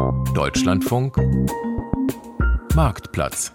[0.00, 1.14] Deutschlandfunk
[2.74, 3.52] Marktplatz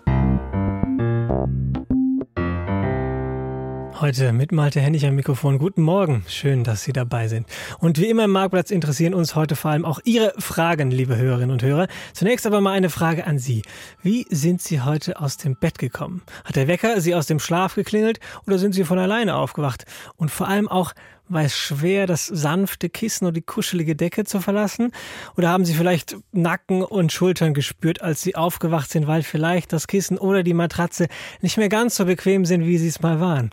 [3.99, 5.57] Heute mit Malte Hennig am Mikrofon.
[5.57, 6.23] Guten Morgen.
[6.27, 7.47] Schön, dass Sie dabei sind.
[7.79, 11.49] Und wie immer im Marktplatz interessieren uns heute vor allem auch Ihre Fragen, liebe Hörerinnen
[11.49, 11.87] und Hörer.
[12.13, 13.63] Zunächst aber mal eine Frage an Sie.
[14.03, 16.21] Wie sind Sie heute aus dem Bett gekommen?
[16.43, 19.85] Hat der Wecker Sie aus dem Schlaf geklingelt oder sind Sie von alleine aufgewacht?
[20.17, 20.93] Und vor allem auch,
[21.27, 24.91] war es schwer, das sanfte Kissen und die kuschelige Decke zu verlassen?
[25.37, 29.87] Oder haben Sie vielleicht Nacken und Schultern gespürt, als Sie aufgewacht sind, weil vielleicht das
[29.87, 31.07] Kissen oder die Matratze
[31.41, 33.49] nicht mehr ganz so bequem sind, wie sie es mal waren?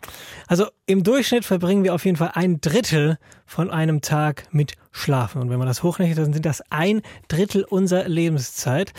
[0.47, 5.41] Also im Durchschnitt verbringen wir auf jeden Fall ein Drittel von einem Tag mit Schlafen.
[5.41, 8.93] Und wenn man das hochrechnet, dann sind das ein Drittel unserer Lebenszeit.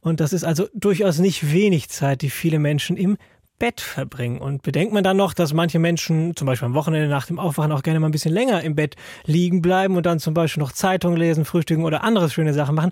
[0.00, 3.16] Und das ist also durchaus nicht wenig Zeit, die viele Menschen im
[3.58, 4.38] Bett verbringen.
[4.38, 7.72] Und bedenkt man dann noch, dass manche Menschen zum Beispiel am Wochenende nach dem Aufwachen
[7.72, 10.72] auch gerne mal ein bisschen länger im Bett liegen bleiben und dann zum Beispiel noch
[10.72, 12.90] Zeitung lesen, frühstücken oder andere schöne Sachen machen,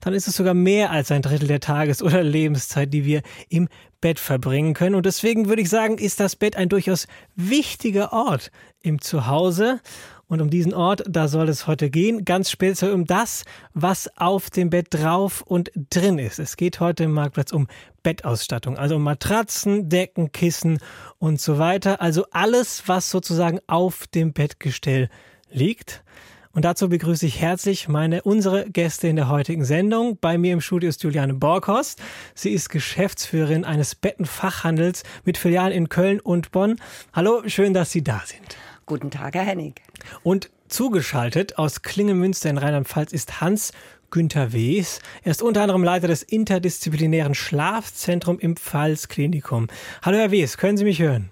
[0.00, 3.68] dann ist es sogar mehr als ein Drittel der Tages- oder Lebenszeit, die wir im
[4.00, 4.94] Bett verbringen können.
[4.94, 9.80] Und deswegen würde ich sagen, ist das Bett ein durchaus wichtiger Ort im Zuhause.
[10.28, 14.50] Und um diesen Ort, da soll es heute gehen, ganz speziell um das, was auf
[14.50, 16.38] dem Bett drauf und drin ist.
[16.38, 17.66] Es geht heute im Marktplatz um
[18.02, 20.80] Bettausstattung, also um Matratzen, Decken, Kissen
[21.18, 22.02] und so weiter.
[22.02, 25.08] Also alles, was sozusagen auf dem Bettgestell
[25.50, 26.04] liegt.
[26.52, 30.18] Und dazu begrüße ich herzlich meine, unsere Gäste in der heutigen Sendung.
[30.20, 32.02] Bei mir im Studio ist Juliane Borghorst.
[32.34, 36.76] Sie ist Geschäftsführerin eines Bettenfachhandels mit Filialen in Köln und Bonn.
[37.14, 38.56] Hallo, schön, dass Sie da sind.
[38.88, 39.82] Guten Tag, Herr Hennig.
[40.22, 43.72] Und zugeschaltet aus Klingemünster in Rheinland-Pfalz ist Hans
[44.10, 45.00] Günther Wees.
[45.22, 49.66] Er ist unter anderem Leiter des interdisziplinären Schlafzentrum im Pfalz-Klinikum.
[50.00, 51.30] Hallo, Herr Wees, können Sie mich hören?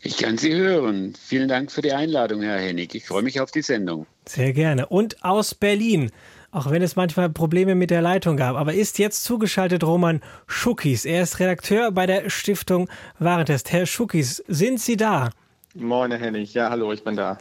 [0.00, 1.12] Ich kann Sie hören.
[1.22, 2.94] Vielen Dank für die Einladung, Herr Hennig.
[2.94, 4.06] Ich freue mich auf die Sendung.
[4.26, 4.86] Sehr gerne.
[4.86, 6.10] Und aus Berlin,
[6.50, 11.04] auch wenn es manchmal Probleme mit der Leitung gab, aber ist jetzt zugeschaltet Roman Schuckis.
[11.04, 13.70] Er ist Redakteur bei der Stiftung Warentest.
[13.70, 15.28] Herr Schuckis, sind Sie da?
[15.74, 16.54] Moin, Herr Hennig.
[16.54, 17.38] Ja, hallo, ich bin da.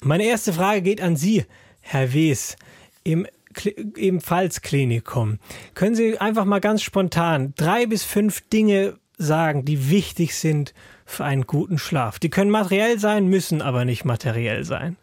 [0.00, 1.44] Meine erste Frage geht an Sie,
[1.80, 2.56] Herr Wees,
[3.04, 3.26] im
[3.96, 5.38] ebenfalls Klinikum.
[5.74, 10.74] Können Sie einfach mal ganz spontan drei bis fünf Dinge sagen, die wichtig sind
[11.06, 12.18] für einen guten Schlaf?
[12.18, 14.96] Die können materiell sein, müssen aber nicht materiell sein.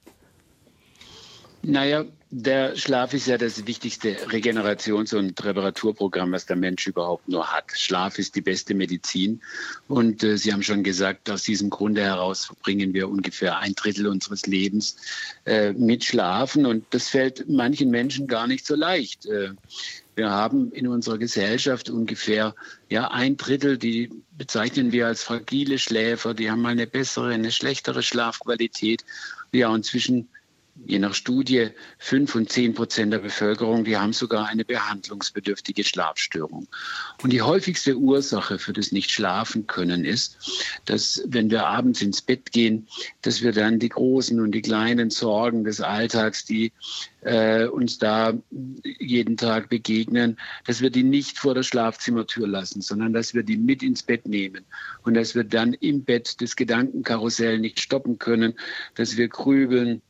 [1.64, 7.52] Naja, der Schlaf ist ja das wichtigste Regenerations- und Reparaturprogramm, was der Mensch überhaupt nur
[7.52, 7.72] hat.
[7.74, 9.42] Schlaf ist die beste Medizin.
[9.88, 14.08] Und äh, Sie haben schon gesagt, aus diesem Grunde heraus verbringen wir ungefähr ein Drittel
[14.08, 14.98] unseres Lebens
[15.46, 16.66] äh, mit Schlafen.
[16.66, 19.28] Und das fällt manchen Menschen gar nicht so leicht.
[19.28, 19.52] Äh,
[20.16, 22.56] wir haben in unserer Gesellschaft ungefähr
[22.90, 27.52] ja, ein Drittel, die bezeichnen wir als fragile Schläfer, die haben mal eine bessere, eine
[27.52, 29.04] schlechtere Schlafqualität.
[29.52, 30.30] Ja, und zwischen
[30.84, 36.68] je nach Studie fünf und zehn Prozent der Bevölkerung, die haben sogar eine behandlungsbedürftige Schlafstörung.
[37.24, 40.38] Und die häufigste Ursache für das Nicht-Schlafen können ist,
[40.86, 42.88] dass wenn wir abends ins Bett gehen,
[43.22, 46.74] dass wir dann die großen und die kleinen Sorgen des Alltags, die
[47.22, 48.34] äh, uns da
[48.84, 53.58] jeden Tag begegnen, dass wir die nicht vor der Schlafzimmertür lassen, sondern dass wir die
[53.58, 54.66] mit ins Bett nehmen
[55.04, 58.54] und dass wir dann im Bett das Gedankenkarussell nicht stoppen können,
[58.94, 60.02] dass wir grübeln,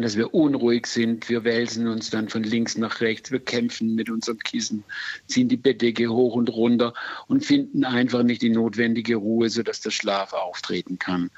[0.00, 1.28] dass wir unruhig sind.
[1.28, 3.30] Wir wälzen uns dann von links nach rechts.
[3.30, 4.84] Wir kämpfen mit unserem Kissen,
[5.26, 6.94] ziehen die Bettdecke hoch und runter
[7.26, 11.30] und finden einfach nicht die notwendige Ruhe, sodass der Schlaf auftreten kann.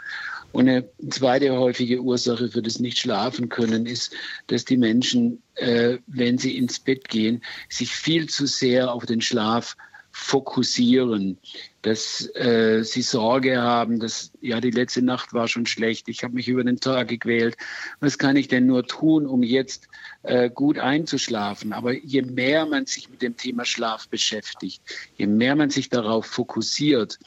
[0.52, 4.14] Und eine zweite häufige Ursache für das Nicht-Schlafen können ist,
[4.46, 9.20] dass die Menschen, äh, wenn sie ins Bett gehen, sich viel zu sehr auf den
[9.20, 9.76] Schlaf
[10.16, 11.38] fokussieren,
[11.82, 16.34] dass äh, sie Sorge haben, dass ja die letzte Nacht war schon schlecht, ich habe
[16.34, 17.56] mich über den Tag gequält,
[17.98, 19.88] was kann ich denn nur tun, um jetzt
[20.22, 21.72] äh, gut einzuschlafen?
[21.72, 24.80] Aber je mehr man sich mit dem Thema Schlaf beschäftigt,
[25.16, 27.18] je mehr man sich darauf fokussiert,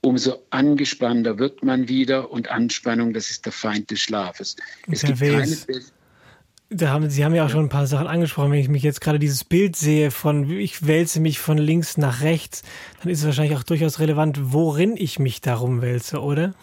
[0.00, 4.54] umso angespannter wird man wieder und Anspannung, das ist der Feind des Schlafes.
[4.86, 5.56] Es gibt keine
[6.74, 8.52] da haben, Sie haben ja auch schon ein paar Sachen angesprochen.
[8.52, 12.22] Wenn ich mich jetzt gerade dieses Bild sehe von, ich wälze mich von links nach
[12.22, 12.62] rechts,
[13.02, 16.54] dann ist es wahrscheinlich auch durchaus relevant, worin ich mich darum wälze, oder?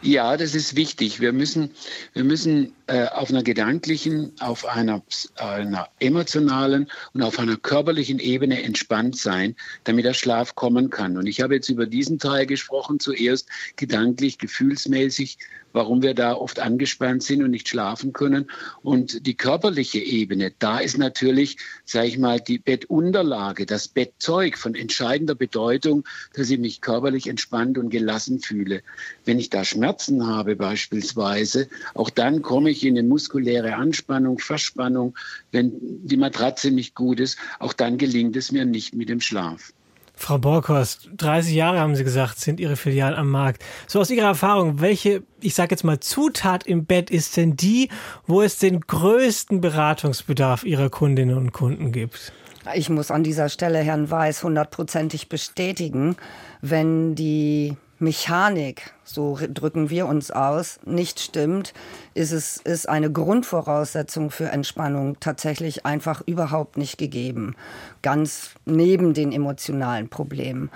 [0.00, 1.20] Ja, das ist wichtig.
[1.20, 1.72] Wir müssen,
[2.12, 5.02] wir müssen äh, auf einer gedanklichen, auf einer,
[5.34, 11.16] einer emotionalen und auf einer körperlichen Ebene entspannt sein, damit der Schlaf kommen kann.
[11.16, 15.38] Und ich habe jetzt über diesen Teil gesprochen, zuerst gedanklich, gefühlsmäßig,
[15.72, 18.50] warum wir da oft angespannt sind und nicht schlafen können.
[18.82, 24.74] Und die körperliche Ebene, da ist natürlich, sage ich mal, die Bettunterlage, das Bettzeug von
[24.74, 26.04] entscheidender Bedeutung,
[26.34, 28.82] dass ich mich körperlich entspannt und gelassen fühle.
[29.24, 35.16] Wenn ich da Schmerzen habe beispielsweise, auch dann komme ich in eine muskuläre Anspannung, Verspannung,
[35.52, 39.72] wenn die Matratze nicht gut ist, auch dann gelingt es mir nicht mit dem Schlaf.
[40.18, 43.64] Frau Borkhorst, 30 Jahre haben Sie gesagt, sind Ihre Filialen am Markt.
[43.86, 47.88] So aus Ihrer Erfahrung, welche, ich sage jetzt mal, Zutat im Bett ist denn die,
[48.26, 52.32] wo es den größten Beratungsbedarf Ihrer Kundinnen und Kunden gibt?
[52.74, 56.16] Ich muss an dieser Stelle Herrn Weiß hundertprozentig bestätigen,
[56.60, 61.74] wenn die Mechanik, so drücken wir uns aus, nicht stimmt,
[62.14, 67.56] ist es ist eine Grundvoraussetzung für Entspannung tatsächlich einfach überhaupt nicht gegeben.
[68.02, 70.70] Ganz neben den emotionalen Problemen.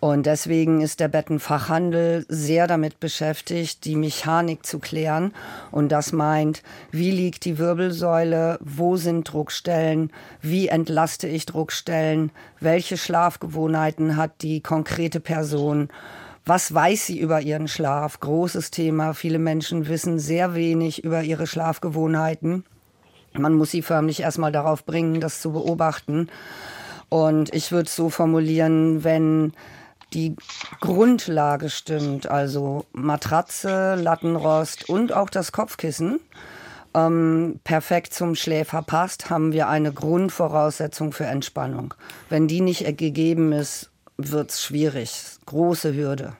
[0.00, 5.32] Und deswegen ist der Bettenfachhandel sehr damit beschäftigt, die Mechanik zu klären.
[5.70, 10.10] Und das meint, wie liegt die Wirbelsäule, wo sind Druckstellen,
[10.40, 15.88] wie entlaste ich Druckstellen, welche Schlafgewohnheiten hat die konkrete Person
[16.44, 18.20] was weiß sie über ihren Schlaf?
[18.20, 19.14] Großes Thema.
[19.14, 22.64] Viele Menschen wissen sehr wenig über ihre Schlafgewohnheiten.
[23.34, 26.28] Man muss sie förmlich erstmal darauf bringen, das zu beobachten.
[27.08, 29.52] Und ich würde es so formulieren, wenn
[30.12, 30.36] die
[30.80, 36.20] Grundlage stimmt, also Matratze, Lattenrost und auch das Kopfkissen,
[36.94, 41.94] ähm, perfekt zum Schläfer passt, haben wir eine Grundvoraussetzung für Entspannung.
[42.28, 43.91] Wenn die nicht gegeben ist,
[44.30, 45.10] wird es schwierig.
[45.46, 46.36] Große Hürde.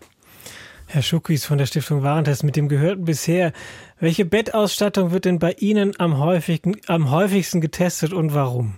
[0.87, 3.52] Herr Schuckis von der Stiftung Warentest, mit dem Gehörten bisher.
[3.99, 8.75] Welche Bettausstattung wird denn bei Ihnen am, häufigsten, am häufigsten getestet und warum?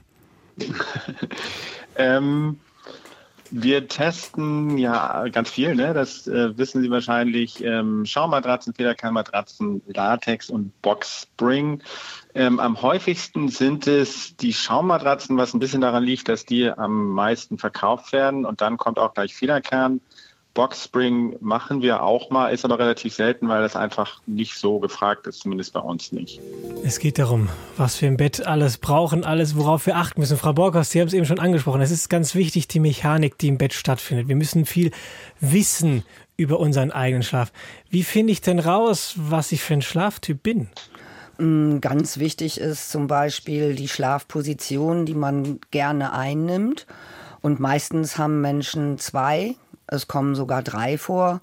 [1.96, 2.60] ähm,
[3.56, 5.94] wir testen ja ganz viel, ne?
[5.94, 7.62] das äh, wissen Sie wahrscheinlich.
[7.62, 11.80] Ähm, Schaummatratzen, Federkernmatratzen, Latex und Boxspring.
[12.34, 17.12] Ähm, am häufigsten sind es die Schaummatratzen, was ein bisschen daran liegt, dass die am
[17.12, 18.44] meisten verkauft werden.
[18.44, 20.00] Und dann kommt auch gleich Federkern.
[20.54, 25.26] Boxspring machen wir auch mal, ist aber relativ selten, weil das einfach nicht so gefragt
[25.26, 26.40] ist, zumindest bei uns nicht.
[26.84, 30.38] Es geht darum, was wir im Bett alles brauchen, alles, worauf wir achten müssen.
[30.38, 31.80] Frau Borghaus, Sie haben es eben schon angesprochen.
[31.80, 34.28] Es ist ganz wichtig, die Mechanik, die im Bett stattfindet.
[34.28, 34.92] Wir müssen viel
[35.40, 36.04] wissen
[36.36, 37.52] über unseren eigenen Schlaf.
[37.90, 40.68] Wie finde ich denn raus, was ich für ein Schlaftyp bin?
[41.38, 46.86] Mm, ganz wichtig ist zum Beispiel die Schlafposition, die man gerne einnimmt.
[47.40, 49.56] Und meistens haben Menschen zwei,
[49.86, 51.40] es kommen sogar drei vor.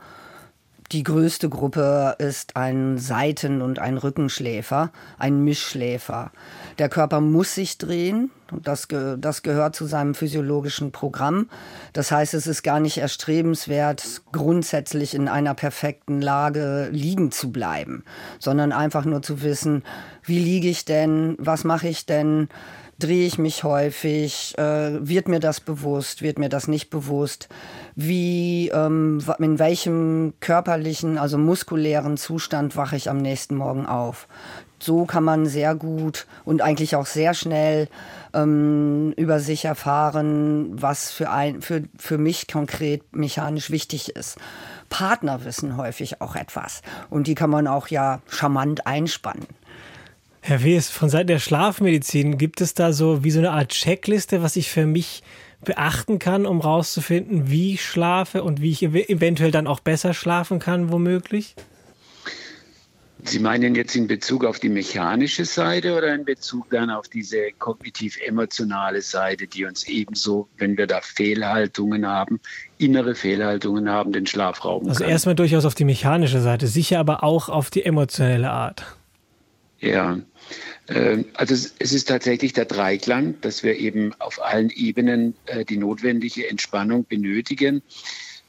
[0.92, 6.32] Die größte Gruppe ist ein Seiten- und ein Rückenschläfer, ein Mischschläfer.
[6.80, 8.30] Der Körper muss sich drehen.
[8.62, 11.50] Das, das gehört zu seinem physiologischen Programm.
[11.94, 18.04] Das heißt, es ist gar nicht erstrebenswert, grundsätzlich in einer perfekten Lage liegen zu bleiben,
[18.40, 19.84] sondern einfach nur zu wissen,
[20.24, 22.50] wie liege ich denn, was mache ich denn,
[23.02, 27.50] drehe ich mich häufig, äh, wird mir das bewusst, wird mir das nicht bewusst,
[27.96, 34.28] wie, ähm, in welchem körperlichen, also muskulären Zustand wache ich am nächsten Morgen auf.
[34.80, 37.88] So kann man sehr gut und eigentlich auch sehr schnell
[38.34, 44.38] ähm, über sich erfahren, was für, ein, für, für mich konkret mechanisch wichtig ist.
[44.90, 49.46] Partner wissen häufig auch etwas und die kann man auch ja charmant einspannen.
[50.44, 54.42] Herr Wies, von Seiten der Schlafmedizin gibt es da so wie so eine Art Checkliste,
[54.42, 55.22] was ich für mich
[55.64, 60.58] beachten kann, um rauszufinden, wie ich schlafe und wie ich eventuell dann auch besser schlafen
[60.58, 61.56] kann, womöglich?
[63.24, 67.52] Sie meinen jetzt in Bezug auf die mechanische Seite oder in Bezug dann auf diese
[67.60, 72.40] kognitiv-emotionale Seite, die uns ebenso, wenn wir da Fehlhaltungen haben,
[72.80, 77.24] innere Fehlhaltungen haben, den Schlaf rauben Also erstmal durchaus auf die mechanische Seite, sicher aber
[77.24, 78.86] auch auf die emotionelle Art.
[79.82, 80.20] Ja,
[80.88, 86.50] also es ist tatsächlich der Dreiklang, dass wir eben auf allen Ebenen äh, die notwendige
[86.50, 87.82] Entspannung benötigen.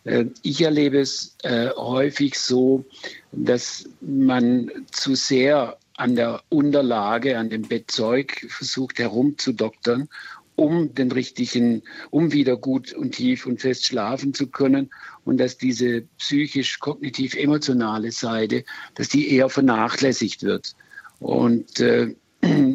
[0.05, 2.85] Äh, ich erlebe es äh, häufig so,
[3.33, 10.09] dass man zu sehr an der Unterlage, an dem Bettzeug versucht herumzudoktern,
[10.57, 14.91] um den richtigen, um wieder gut und tief und fest schlafen zu können
[15.25, 20.75] und dass diese psychisch-kognitiv-emotionale Seite, dass die eher vernachlässigt wird.
[21.21, 22.15] Und äh,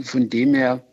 [0.03, 0.83] von dem her,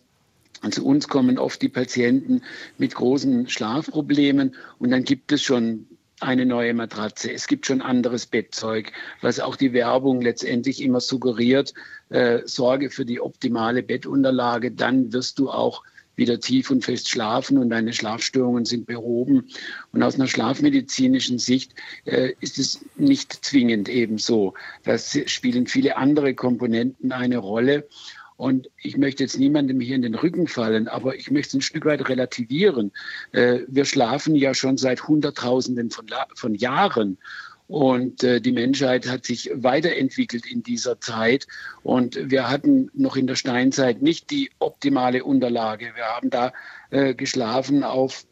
[0.70, 2.42] zu uns kommen oft die Patienten
[2.78, 5.86] mit großen Schlafproblemen und dann gibt es schon
[6.20, 7.32] eine neue Matratze.
[7.32, 11.74] Es gibt schon anderes Bettzeug, was auch die Werbung letztendlich immer suggeriert.
[12.08, 15.82] Äh, Sorge für die optimale Bettunterlage, dann wirst du auch
[16.16, 19.48] wieder tief und fest schlafen und deine Schlafstörungen sind behoben.
[19.92, 24.54] Und aus einer schlafmedizinischen Sicht äh, ist es nicht zwingend eben so.
[24.84, 27.88] Da spielen viele andere Komponenten eine Rolle.
[28.36, 31.60] Und ich möchte jetzt niemandem hier in den Rücken fallen, aber ich möchte es ein
[31.60, 32.92] Stück weit relativieren.
[33.32, 37.18] Äh, wir schlafen ja schon seit Hunderttausenden von, von Jahren.
[37.66, 41.46] Und äh, die Menschheit hat sich weiterentwickelt in dieser Zeit.
[41.82, 45.92] Und wir hatten noch in der Steinzeit nicht die optimale Unterlage.
[45.94, 46.52] Wir haben da
[46.90, 48.26] äh, geschlafen auf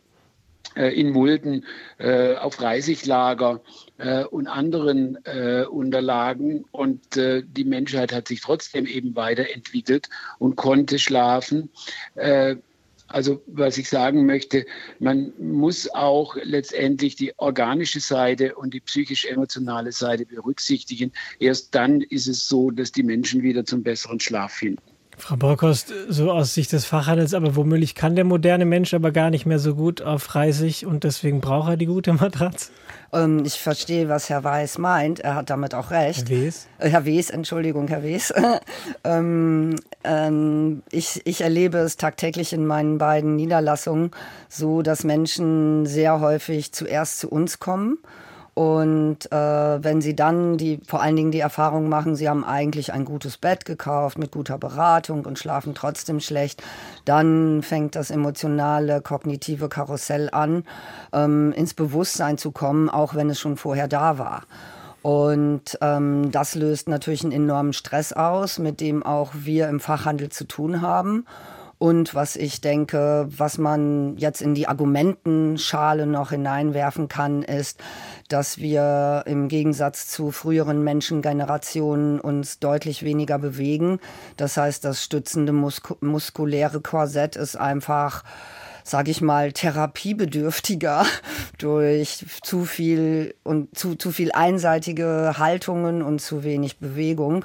[0.76, 1.64] äh, in Mulden,
[1.98, 3.60] äh, auf Reisiglager
[4.02, 6.64] äh, und anderen äh, Unterlagen.
[6.72, 11.70] Und äh, die Menschheit hat sich trotzdem eben weiterentwickelt und konnte schlafen.
[12.16, 12.56] Äh,
[13.06, 14.64] also was ich sagen möchte,
[14.98, 21.12] man muss auch letztendlich die organische Seite und die psychisch-emotionale Seite berücksichtigen.
[21.38, 24.91] Erst dann ist es so, dass die Menschen wieder zum besseren Schlaf finden.
[25.22, 29.30] Frau Borkost, so aus Sicht des Fachhandels, aber womöglich kann der moderne Mensch aber gar
[29.30, 32.72] nicht mehr so gut auf Reisig und deswegen braucht er die gute Matratze?
[33.12, 35.20] Ähm, ich verstehe, was Herr Weiß meint.
[35.20, 36.28] Er hat damit auch recht.
[36.28, 36.66] Herr Wies?
[36.78, 38.34] Äh, Herr Wies, Entschuldigung, Herr Wies.
[39.04, 44.10] ähm, ähm, ich, ich erlebe es tagtäglich in meinen beiden Niederlassungen
[44.48, 47.98] so, dass Menschen sehr häufig zuerst zu uns kommen
[48.54, 52.92] und äh, wenn sie dann die, vor allen Dingen die Erfahrung machen, sie haben eigentlich
[52.92, 56.62] ein gutes Bett gekauft mit guter Beratung und schlafen trotzdem schlecht,
[57.06, 60.64] dann fängt das emotionale, kognitive Karussell an,
[61.14, 64.42] ähm, ins Bewusstsein zu kommen, auch wenn es schon vorher da war.
[65.00, 70.28] Und ähm, das löst natürlich einen enormen Stress aus, mit dem auch wir im Fachhandel
[70.28, 71.24] zu tun haben.
[71.82, 77.80] Und was ich denke, was man jetzt in die Argumentenschale noch hineinwerfen kann, ist,
[78.28, 83.98] dass wir im Gegensatz zu früheren Menschengenerationen uns deutlich weniger bewegen.
[84.36, 88.22] Das heißt, das stützende Musk muskuläre Korsett ist einfach
[88.84, 91.06] sage ich mal, therapiebedürftiger
[91.58, 97.44] durch zu viel und zu, zu viel einseitige Haltungen und zu wenig Bewegung,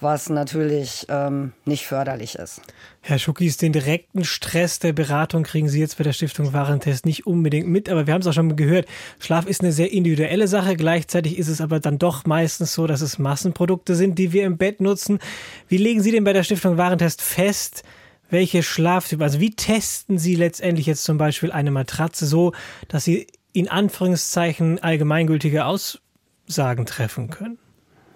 [0.00, 2.60] was natürlich ähm, nicht förderlich ist.
[3.00, 7.26] Herr Schuckis, den direkten Stress der Beratung kriegen Sie jetzt bei der Stiftung Warentest nicht
[7.26, 8.86] unbedingt mit, aber wir haben es auch schon gehört,
[9.20, 13.02] Schlaf ist eine sehr individuelle Sache, gleichzeitig ist es aber dann doch meistens so, dass
[13.02, 15.20] es Massenprodukte sind, die wir im Bett nutzen.
[15.68, 17.84] Wie legen Sie denn bei der Stiftung Warentest fest,
[18.30, 22.52] welche Schlaftypen, also wie testen Sie letztendlich jetzt zum Beispiel eine Matratze so,
[22.88, 27.58] dass Sie in Anführungszeichen allgemeingültige Aussagen treffen können?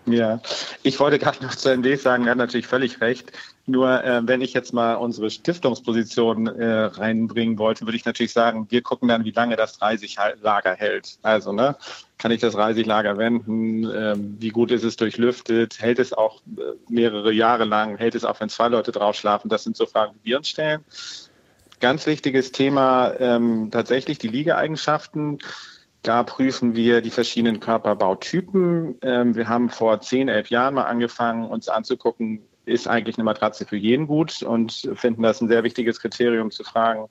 [0.07, 0.41] Ja,
[0.83, 3.33] ich wollte gerade noch zu MD sagen, er hat natürlich völlig recht.
[3.67, 8.67] Nur äh, wenn ich jetzt mal unsere Stiftungsposition äh, reinbringen wollte, würde ich natürlich sagen,
[8.71, 11.19] wir gucken dann, wie lange das Reisiglager hält.
[11.23, 11.77] Also, ne,
[12.19, 13.85] kann ich das Reisiglager wenden?
[13.85, 15.81] Ähm, wie gut ist es durchlüftet?
[15.81, 17.97] Hält es auch äh, mehrere Jahre lang?
[17.97, 19.49] Hält es auch, wenn zwei Leute drauf schlafen?
[19.49, 20.85] Das sind so Fragen, die wir uns stellen.
[21.79, 25.39] Ganz wichtiges Thema ähm, tatsächlich die Liegeeigenschaften.
[26.03, 28.97] Da prüfen wir die verschiedenen Körperbautypen.
[29.03, 33.67] Ähm, wir haben vor zehn, elf Jahren mal angefangen, uns anzugucken, ist eigentlich eine Matratze
[33.67, 37.09] für jeden gut und finden das ein sehr wichtiges Kriterium zu fragen,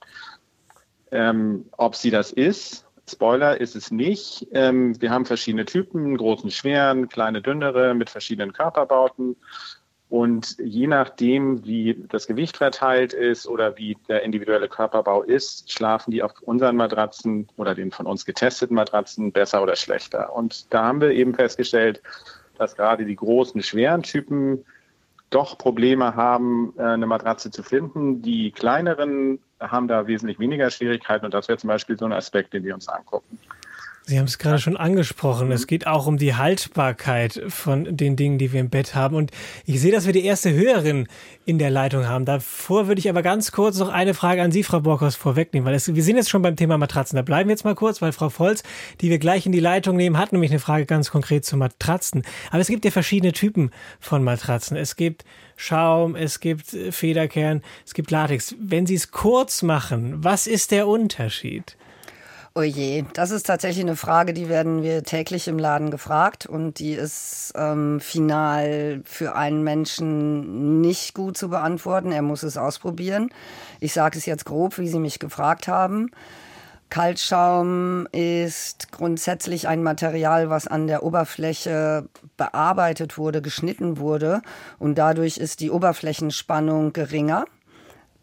[1.11, 2.85] ähm, ob sie das ist.
[3.07, 4.47] Spoiler ist es nicht.
[4.51, 9.35] Ähm, wir haben verschiedene Typen, großen, schweren, kleine, dünnere mit verschiedenen Körperbauten.
[10.09, 16.09] Und je nachdem, wie das Gewicht verteilt ist oder wie der individuelle Körperbau ist, schlafen
[16.09, 20.35] die auf unseren Matratzen oder den von uns getesteten Matratzen besser oder schlechter.
[20.35, 22.01] Und da haben wir eben festgestellt,
[22.57, 24.65] dass gerade die großen, schweren Typen
[25.29, 28.23] doch Probleme haben, äh, eine Matratze zu finden.
[28.23, 32.53] Die kleineren haben da wesentlich weniger Schwierigkeiten und das wäre zum Beispiel so ein Aspekt,
[32.53, 33.37] den wir uns angucken.
[34.09, 35.51] Sie haben es gerade schon angesprochen.
[35.51, 39.15] Es geht auch um die Haltbarkeit von den Dingen, die wir im Bett haben.
[39.15, 39.29] Und
[39.67, 41.07] ich sehe, dass wir die erste Hörerin
[41.45, 42.25] in der Leitung haben.
[42.25, 45.75] Davor würde ich aber ganz kurz noch eine Frage an Sie, Frau Borkhaus, vorwegnehmen, weil
[45.75, 47.17] es, wir sind jetzt schon beim Thema Matratzen.
[47.17, 48.63] Da bleiben wir jetzt mal kurz, weil Frau Volz,
[48.99, 52.23] die wir gleich in die Leitung nehmen, hat nämlich eine Frage ganz konkret zu Matratzen.
[52.49, 54.75] Aber es gibt ja verschiedene Typen von Matratzen.
[54.75, 55.23] Es gibt
[55.55, 58.55] Schaum, es gibt Federkern, es gibt Latex.
[58.59, 61.77] Wenn Sie es kurz machen, was ist der Unterschied?
[62.59, 66.79] Oh je, das ist tatsächlich eine Frage, die werden wir täglich im Laden gefragt und
[66.79, 72.11] die ist ähm, final für einen Menschen nicht gut zu beantworten.
[72.11, 73.29] Er muss es ausprobieren.
[73.79, 76.11] Ich sage es jetzt grob, wie Sie mich gefragt haben.
[76.89, 84.41] Kaltschaum ist grundsätzlich ein Material, was an der Oberfläche bearbeitet wurde, geschnitten wurde
[84.79, 87.45] und dadurch ist die Oberflächenspannung geringer.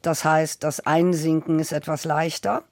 [0.02, 2.64] Das heißt, das Einsinken ist etwas leichter.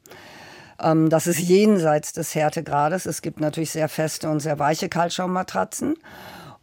[0.82, 3.06] Ähm, das ist jenseits des Härtegrades.
[3.06, 5.96] Es gibt natürlich sehr feste und sehr weiche Kaltschaummatratzen.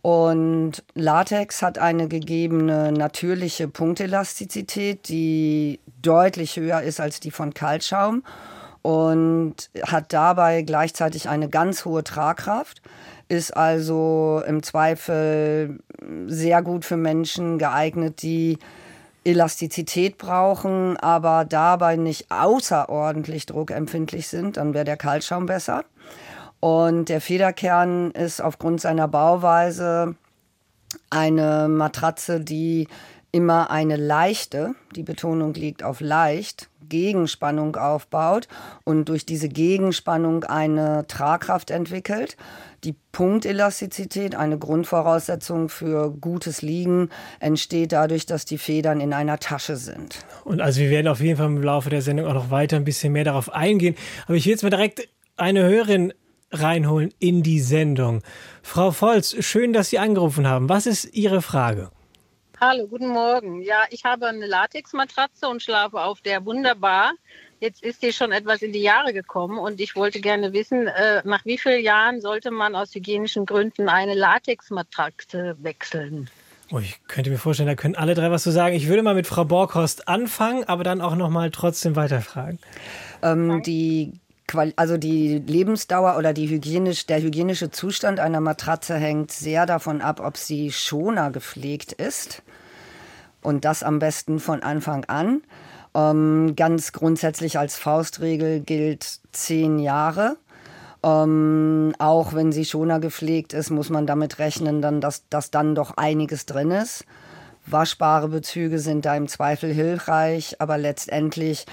[0.01, 8.23] Und Latex hat eine gegebene natürliche Punktelastizität, die deutlich höher ist als die von Kaltschaum
[8.81, 12.81] und hat dabei gleichzeitig eine ganz hohe Tragkraft,
[13.29, 15.79] ist also im Zweifel
[16.25, 18.57] sehr gut für Menschen geeignet, die
[19.23, 25.85] Elastizität brauchen, aber dabei nicht außerordentlich druckempfindlich sind, dann wäre der Kaltschaum besser.
[26.59, 30.15] Und der Federkern ist aufgrund seiner Bauweise
[31.09, 32.87] eine Matratze, die
[33.31, 38.47] immer eine leichte, die Betonung liegt auf leicht, Gegenspannung aufbaut
[38.83, 42.35] und durch diese Gegenspannung eine Tragkraft entwickelt.
[42.83, 47.09] Die Punktelastizität, eine Grundvoraussetzung für gutes Liegen,
[47.39, 50.25] entsteht dadurch, dass die Federn in einer Tasche sind.
[50.43, 52.83] Und also wir werden auf jeden Fall im Laufe der Sendung auch noch weiter ein
[52.83, 53.95] bisschen mehr darauf eingehen.
[54.25, 55.07] Aber ich will jetzt mal direkt
[55.37, 56.13] eine Hörerin
[56.51, 58.21] reinholen in die Sendung.
[58.61, 60.67] Frau Volz, schön, dass Sie angerufen haben.
[60.67, 61.91] Was ist Ihre Frage?
[62.63, 63.63] Hallo, guten Morgen.
[63.63, 67.13] Ja, ich habe eine Latexmatratze und schlafe auf der wunderbar.
[67.59, 71.23] Jetzt ist die schon etwas in die Jahre gekommen und ich wollte gerne wissen, äh,
[71.25, 76.29] nach wie vielen Jahren sollte man aus hygienischen Gründen eine Latexmatratze wechseln?
[76.71, 78.75] Oh, ich könnte mir vorstellen, da können alle drei was zu sagen.
[78.75, 82.59] Ich würde mal mit Frau Borghorst anfangen, aber dann auch noch mal trotzdem weiterfragen.
[83.23, 84.13] Ähm, die
[84.75, 90.19] also die Lebensdauer oder die hygienisch, der hygienische Zustand einer Matratze hängt sehr davon ab,
[90.19, 92.43] ob sie schoner gepflegt ist.
[93.41, 95.41] Und das am besten von Anfang an.
[95.93, 100.37] Ähm, ganz grundsätzlich als Faustregel gilt zehn Jahre.
[101.03, 105.73] Ähm, auch wenn sie schoner gepflegt ist, muss man damit rechnen, dann, dass, dass dann
[105.73, 107.05] doch einiges drin ist.
[107.65, 111.65] Waschbare Bezüge sind da im Zweifel hilfreich, aber letztendlich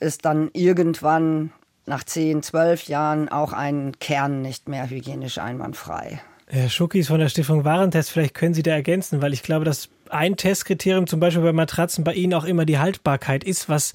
[0.00, 1.52] ist dann irgendwann
[1.86, 6.20] nach zehn, zwölf Jahren auch ein Kern nicht mehr hygienisch einwandfrei.
[6.46, 9.88] Herr Schuckis von der Stiftung Warentest, vielleicht können Sie da ergänzen, weil ich glaube, dass
[10.10, 13.68] ein Testkriterium zum Beispiel bei Matratzen bei Ihnen auch immer die Haltbarkeit ist.
[13.68, 13.92] Was,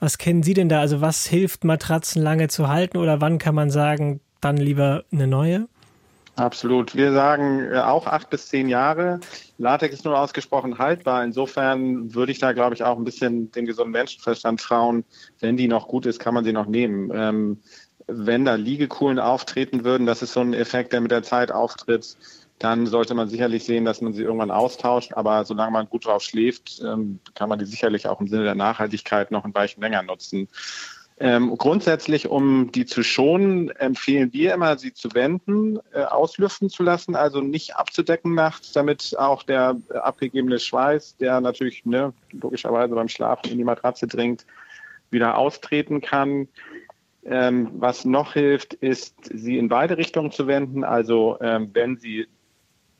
[0.00, 0.80] was kennen Sie denn da?
[0.80, 5.26] Also was hilft Matratzen lange zu halten oder wann kann man sagen, dann lieber eine
[5.26, 5.68] neue?
[6.36, 6.96] Absolut.
[6.96, 9.20] Wir sagen äh, auch acht bis zehn Jahre.
[9.58, 11.22] Latex ist nur ausgesprochen haltbar.
[11.22, 15.04] Insofern würde ich da, glaube ich, auch ein bisschen den gesunden Menschenverstand trauen.
[15.40, 17.10] Wenn die noch gut ist, kann man sie noch nehmen.
[17.14, 17.58] Ähm,
[18.06, 22.16] wenn da Liegekuhlen auftreten würden, das ist so ein Effekt, der mit der Zeit auftritt,
[22.58, 25.14] dann sollte man sicherlich sehen, dass man sie irgendwann austauscht.
[25.14, 28.54] Aber solange man gut drauf schläft, ähm, kann man die sicherlich auch im Sinne der
[28.54, 30.48] Nachhaltigkeit noch ein Weilchen länger nutzen.
[31.18, 36.82] Ähm, grundsätzlich, um die zu schonen, empfehlen wir immer, sie zu wenden, äh, auslüften zu
[36.82, 43.08] lassen, also nicht abzudecken nachts, damit auch der abgegebene Schweiß, der natürlich ne, logischerweise beim
[43.08, 44.46] Schlafen in die Matratze dringt,
[45.10, 46.48] wieder austreten kann.
[47.24, 50.82] Ähm, was noch hilft, ist, sie in beide Richtungen zu wenden.
[50.82, 52.26] Also ähm, wenn sie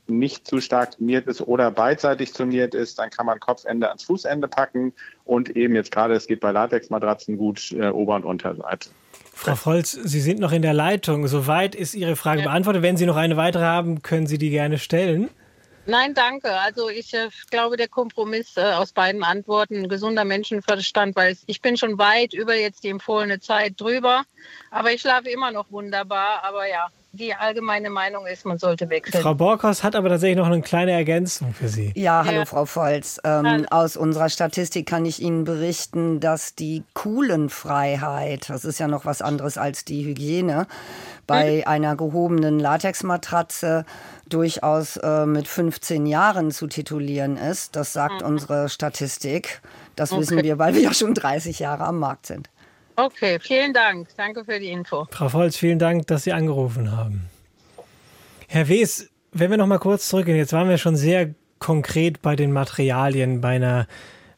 [0.07, 4.49] nicht zu stark trainiert ist oder beidseitig trainiert ist, dann kann man Kopfende ans Fußende
[4.49, 4.93] packen
[5.25, 8.91] und eben jetzt gerade, es geht bei Latexmatratzen gut, äh, Ober- und Unterseite.
[9.35, 11.27] Frau Volz, Sie sind noch in der Leitung.
[11.27, 12.49] Soweit ist Ihre Frage ja.
[12.49, 12.83] beantwortet.
[12.83, 15.31] Wenn Sie noch eine weitere haben, können Sie die gerne stellen.
[15.85, 16.53] Nein, danke.
[16.61, 21.77] Also ich äh, glaube, der Kompromiss äh, aus beiden Antworten, gesunder Menschenverstand, weil ich bin
[21.77, 24.23] schon weit über jetzt die empfohlene Zeit drüber,
[24.71, 26.45] aber ich schlafe immer noch wunderbar.
[26.45, 29.23] Aber ja, die allgemeine Meinung ist, man sollte wechseln.
[29.23, 31.93] Frau Borkhaus hat aber tatsächlich noch eine kleine Ergänzung für Sie.
[31.95, 32.45] Ja, hallo ja.
[32.47, 33.21] Frau Volz.
[33.23, 39.05] Ähm, aus unserer Statistik kann ich Ihnen berichten, dass die Kuhlenfreiheit, das ist ja noch
[39.05, 40.67] was anderes als die Hygiene,
[41.27, 41.69] bei mhm.
[41.69, 43.85] einer gehobenen Latexmatratze
[44.27, 47.77] durchaus äh, mit 15 Jahren zu titulieren ist.
[47.77, 48.27] Das sagt mhm.
[48.29, 49.61] unsere Statistik.
[49.97, 50.23] Das okay.
[50.23, 52.49] wissen wir, weil wir ja schon 30 Jahre am Markt sind.
[52.97, 54.09] Okay, vielen Dank.
[54.17, 55.07] Danke für die Info.
[55.11, 57.29] Frau Volz, vielen Dank, dass Sie angerufen haben.
[58.49, 62.37] Herr Wes, wenn wir noch mal kurz zurückgehen, jetzt waren wir schon sehr konkret bei
[62.37, 63.87] den Materialien, bei einer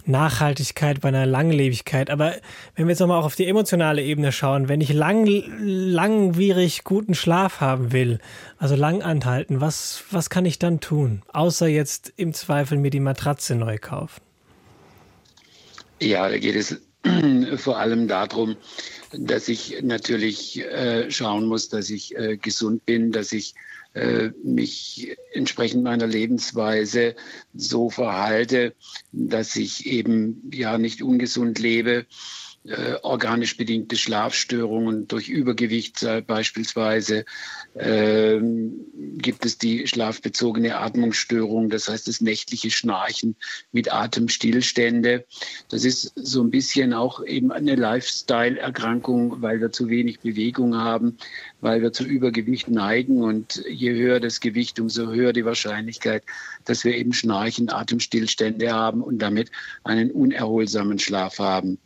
[0.06, 2.10] Nachhaltigkeit, bei einer Langlebigkeit.
[2.10, 2.34] Aber
[2.76, 5.26] wenn wir jetzt nochmal auch auf die emotionale Ebene schauen, wenn ich lang,
[5.58, 8.18] langwierig guten Schlaf haben will,
[8.58, 11.22] also lang anhalten, was, was kann ich dann tun?
[11.32, 14.20] Außer jetzt im Zweifel mir die Matratze neu kaufen.
[16.00, 16.80] Ja, da geht es
[17.56, 18.56] vor allem darum,
[19.12, 23.54] dass ich natürlich äh, schauen muss, dass ich äh, gesund bin, dass ich
[23.94, 27.14] äh, mich entsprechend meiner Lebensweise
[27.54, 28.74] so verhalte,
[29.12, 32.06] dass ich eben ja nicht ungesund lebe
[32.64, 37.24] äh, organisch bedingte Schlafstörungen durch Übergewicht beispielsweise.
[37.76, 38.84] Ähm,
[39.18, 43.34] gibt es die schlafbezogene Atmungsstörung, das heißt das nächtliche Schnarchen
[43.72, 45.24] mit Atemstillstände.
[45.70, 51.16] Das ist so ein bisschen auch eben eine Lifestyle-Erkrankung, weil wir zu wenig Bewegung haben,
[51.60, 56.22] weil wir zu Übergewicht neigen und je höher das Gewicht, umso höher die Wahrscheinlichkeit,
[56.64, 59.50] dass wir eben Schnarchen, Atemstillstände haben und damit
[59.82, 61.78] einen unerholsamen Schlaf haben.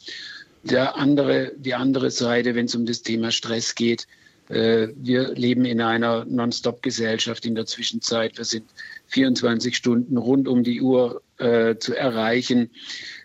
[0.64, 4.06] Der andere, die andere Seite, wenn es um das Thema Stress geht,
[4.48, 8.38] wir leben in einer Non-Stop-Gesellschaft in der Zwischenzeit.
[8.38, 8.64] Wir sind
[9.08, 12.70] 24 Stunden rund um die Uhr äh, zu erreichen.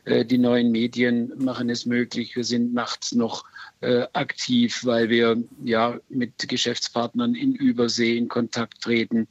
[0.05, 2.35] Äh, die neuen Medien machen es möglich.
[2.35, 3.45] Wir sind nachts noch
[3.81, 9.27] äh, aktiv, weil wir ja mit Geschäftspartnern in Übersee in Kontakt treten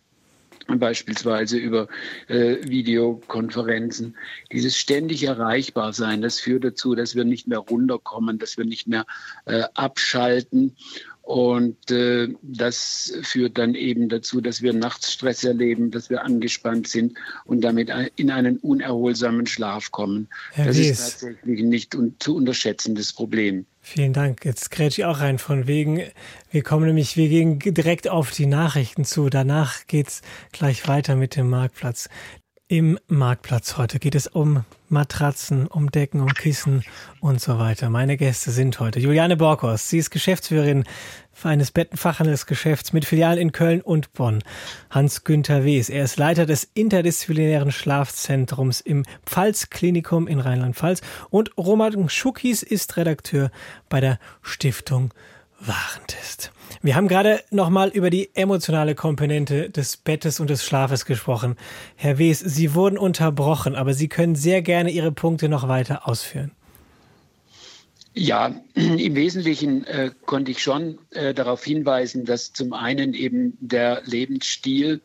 [0.69, 1.89] beispielsweise über
[2.29, 4.17] äh, Videokonferenzen.
[4.53, 8.87] Dieses ständig erreichbar sein, das führt dazu, dass wir nicht mehr runterkommen, dass wir nicht
[8.87, 9.05] mehr
[9.45, 10.77] äh, abschalten.
[11.23, 16.89] Und äh, das führt dann eben dazu, dass wir nachts Stress erleben, dass wir angespannt
[16.89, 20.29] sind und damit in einen unerholsamen Schlaf kommen.
[20.51, 20.91] Herr das Wies.
[20.91, 23.67] ist tatsächlich ein nicht un zu unterschätzendes Problem.
[23.85, 24.45] Vielen Dank.
[24.45, 26.03] Jetzt grätsche ich auch rein von wegen.
[26.51, 29.29] Wir kommen nämlich, wir gehen direkt auf die Nachrichten zu.
[29.29, 32.09] Danach geht's gleich weiter mit dem Marktplatz.
[32.69, 36.85] Im Marktplatz heute geht es um Matratzen, um Decken, um Kissen
[37.21, 37.91] und so weiter.
[37.91, 39.91] Meine Gäste sind heute Juliane Borkos.
[39.91, 40.85] Sie ist Geschäftsführerin
[41.43, 44.43] eines Bettenfachhandelsgeschäfts mit Filialen in Köln und Bonn.
[44.91, 45.91] Hans-Günther Wes.
[45.91, 51.03] Er ist Leiter des interdisziplinären Schlafzentrums im Pfalz-Klinikum in Rheinland-Pfalz.
[51.29, 53.51] Und Roman Schukis ist Redakteur
[53.91, 55.13] bei der Stiftung
[55.67, 56.51] Warentest.
[56.83, 61.57] Wir haben gerade nochmal über die emotionale Komponente des Bettes und des Schlafes gesprochen.
[61.95, 66.51] Herr Wes, Sie wurden unterbrochen, aber Sie können sehr gerne Ihre Punkte noch weiter ausführen.
[68.15, 74.03] Ja, im Wesentlichen äh, konnte ich schon äh, darauf hinweisen, dass zum einen eben der
[74.05, 75.01] Lebensstil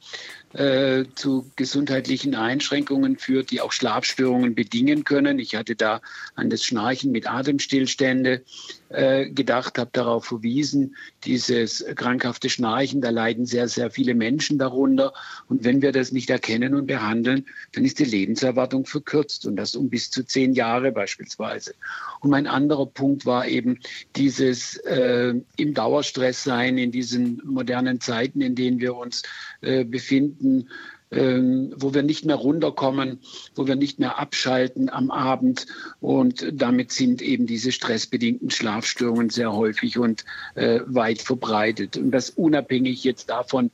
[0.58, 5.38] äh, zu gesundheitlichen Einschränkungen führt, die auch Schlafstörungen bedingen können.
[5.38, 6.02] Ich hatte da
[6.36, 8.42] an das Schnarchen mit Atemstillstände
[8.90, 15.14] äh, gedacht, habe darauf verwiesen, dieses krankhafte Schnarchen, da leiden sehr, sehr viele Menschen darunter.
[15.48, 19.76] Und wenn wir das nicht erkennen und behandeln, dann ist die Lebenserwartung verkürzt und das
[19.76, 21.76] um bis zu zehn Jahre beispielsweise.
[22.22, 23.80] Und mein anderer Punkt war eben
[24.16, 29.22] dieses äh, im Dauerstress sein in diesen modernen Zeiten, in denen wir uns
[29.62, 30.70] äh, befinden,
[31.12, 33.20] ähm, wo wir nicht mehr runterkommen,
[33.56, 35.66] wo wir nicht mehr abschalten am Abend.
[36.02, 41.98] Und damit sind eben diese stressbedingten Schlafstörungen sehr häufig und äh, weit verbreitet.
[41.98, 43.72] Und das unabhängig jetzt davon,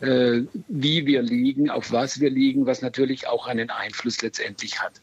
[0.00, 5.00] äh, wie wir liegen, auf was wir liegen, was natürlich auch einen Einfluss letztendlich hat.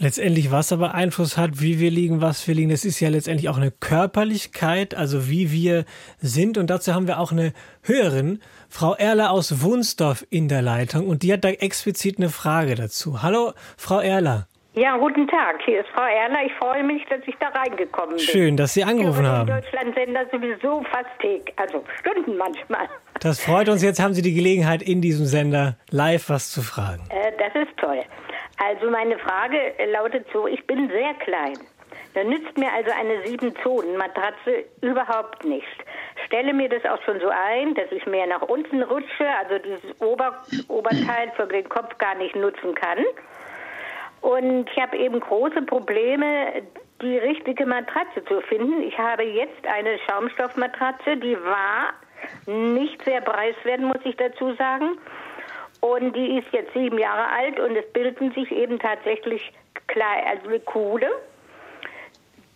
[0.00, 3.48] Letztendlich, was aber Einfluss hat, wie wir liegen, was wir liegen, das ist ja letztendlich
[3.48, 5.84] auch eine Körperlichkeit, also wie wir
[6.18, 6.58] sind.
[6.58, 7.52] Und dazu haben wir auch eine
[7.82, 11.06] Hörerin, Frau Erler aus Wunsdorf in der Leitung.
[11.06, 13.22] Und die hat da explizit eine Frage dazu.
[13.22, 14.48] Hallo, Frau Erler.
[14.76, 15.62] Ja, guten Tag.
[15.64, 16.44] Hier ist Frau Erler.
[16.44, 18.18] Ich freue mich, dass ich da reingekommen bin.
[18.18, 19.48] Schön, dass Sie angerufen haben.
[19.48, 22.88] Deutschlandsender sowieso fast täglich, also Stunden manchmal.
[23.20, 23.84] Das freut uns.
[23.84, 27.04] Jetzt haben Sie die Gelegenheit, in diesem Sender live was zu fragen.
[27.10, 28.02] Äh, das ist toll.
[28.58, 31.58] Also meine Frage lautet so, ich bin sehr klein.
[32.14, 35.66] Da nützt mir also eine Sieben-Zonen-Matratze überhaupt nicht.
[36.26, 40.00] Stelle mir das auch schon so ein, dass ich mehr nach unten rutsche, also dieses
[40.00, 42.98] Ober Oberteil für den Kopf gar nicht nutzen kann.
[44.20, 46.62] Und ich habe eben große Probleme,
[47.02, 48.82] die richtige Matratze zu finden.
[48.82, 51.92] Ich habe jetzt eine Schaumstoffmatratze, die war
[52.46, 54.98] nicht sehr preiswert, muss ich dazu sagen.
[55.84, 59.52] Und die ist jetzt sieben Jahre alt und es bilden sich eben tatsächlich
[59.86, 61.10] kleine, also eine Kuhle,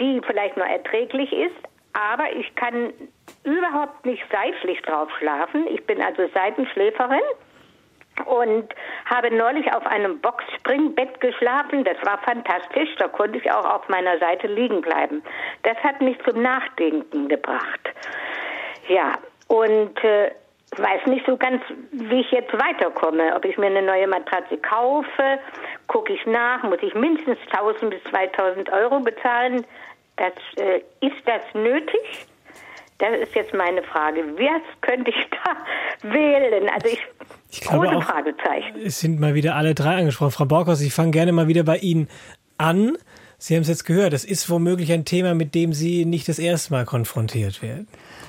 [0.00, 1.56] die vielleicht nur erträglich ist,
[1.92, 2.90] aber ich kann
[3.44, 5.66] überhaupt nicht seitlich drauf schlafen.
[5.66, 7.20] Ich bin also Seitenschläferin
[8.24, 11.84] und habe neulich auf einem Boxspringbett geschlafen.
[11.84, 12.96] Das war fantastisch.
[12.96, 15.22] Da konnte ich auch auf meiner Seite liegen bleiben.
[15.64, 17.90] Das hat mich zum Nachdenken gebracht.
[18.88, 20.30] Ja, und äh,
[20.76, 23.34] weiß nicht so ganz, wie ich jetzt weiterkomme.
[23.34, 25.38] Ob ich mir eine neue Matratze kaufe,
[25.86, 29.64] gucke ich nach, muss ich mindestens 1000 bis 2000 Euro bezahlen.
[30.16, 32.26] Das, äh, ist das nötig?
[32.98, 34.24] Das ist jetzt meine Frage.
[34.36, 36.68] Was könnte ich da wählen?
[36.68, 37.00] Also ich,
[37.50, 38.76] ich glaube auch, Fragezeichen.
[38.84, 40.32] Es sind mal wieder alle drei angesprochen.
[40.32, 42.08] Frau Borkhaus, ich fange gerne mal wieder bei Ihnen
[42.58, 42.98] an.
[43.38, 46.40] Sie haben es jetzt gehört, das ist womöglich ein Thema, mit dem Sie nicht das
[46.40, 47.86] erste Mal konfrontiert werden.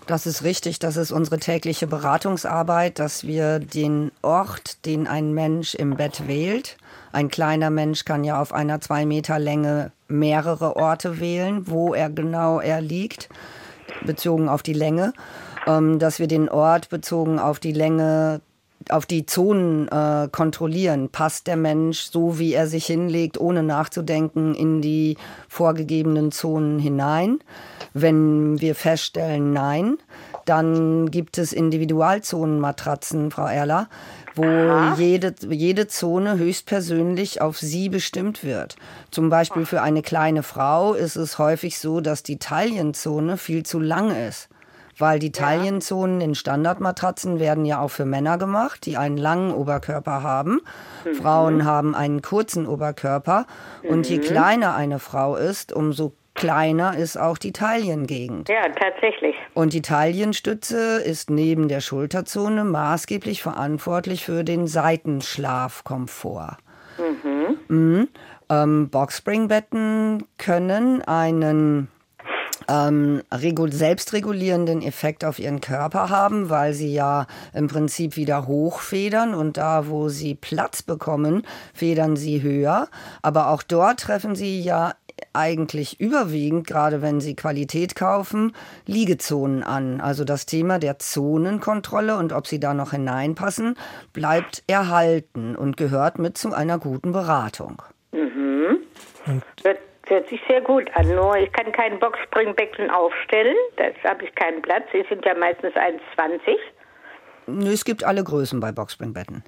[0.09, 5.75] Das ist richtig, das ist unsere tägliche Beratungsarbeit, dass wir den Ort, den ein Mensch
[5.75, 6.77] im Bett wählt,
[7.11, 12.09] ein kleiner Mensch kann ja auf einer zwei Meter Länge mehrere Orte wählen, wo er
[12.09, 13.29] genau er liegt,
[14.03, 15.13] bezogen auf die Länge,
[15.67, 18.41] ähm, dass wir den Ort bezogen auf die Länge
[18.89, 21.09] auf die Zonen äh, kontrollieren.
[21.09, 27.39] Passt der Mensch so, wie er sich hinlegt, ohne nachzudenken, in die vorgegebenen Zonen hinein?
[27.93, 29.97] Wenn wir feststellen, nein,
[30.45, 33.89] dann gibt es Individualzonenmatratzen, Frau Erler,
[34.35, 34.45] wo
[34.97, 38.75] jede, jede Zone höchstpersönlich auf sie bestimmt wird.
[39.11, 43.79] Zum Beispiel für eine kleine Frau ist es häufig so, dass die Taillenzone viel zu
[43.79, 44.49] lang ist
[44.99, 50.23] weil die Taillenzonen in Standardmatratzen werden ja auch für Männer gemacht, die einen langen Oberkörper
[50.23, 50.61] haben.
[51.05, 51.15] Mhm.
[51.15, 53.45] Frauen haben einen kurzen Oberkörper.
[53.83, 53.89] Mhm.
[53.89, 54.21] Und je mhm.
[54.21, 58.49] kleiner eine Frau ist, umso kleiner ist auch die Taillengegend.
[58.49, 59.35] Ja, tatsächlich.
[59.53, 66.57] Und die Taillenstütze ist neben der Schulterzone maßgeblich verantwortlich für den Seitenschlafkomfort.
[66.97, 67.57] Mhm.
[67.67, 68.07] Mhm.
[68.49, 71.89] Ähm, Boxspringbetten können einen
[72.69, 79.57] ähm, selbstregulierenden Effekt auf ihren Körper haben, weil sie ja im Prinzip wieder hochfedern und
[79.57, 82.87] da, wo sie Platz bekommen, federn sie höher.
[83.21, 84.93] Aber auch dort treffen sie ja
[85.33, 88.53] eigentlich überwiegend, gerade wenn Sie Qualität kaufen,
[88.85, 89.99] Liegezonen an.
[89.99, 93.75] Also das Thema der Zonenkontrolle und ob sie da noch hineinpassen,
[94.13, 97.81] bleibt erhalten und gehört mit zu einer guten Beratung.
[98.13, 98.77] Mhm.
[99.25, 99.79] Und hört
[100.27, 101.07] sich sehr gut an.
[101.15, 103.55] Nur ich kann kein Boxspringbecken aufstellen.
[103.77, 104.83] Da habe ich keinen Platz.
[104.91, 106.57] Sie sind ja meistens 1,20.
[107.47, 109.43] Nö, es gibt alle Größen bei Boxspringbetten.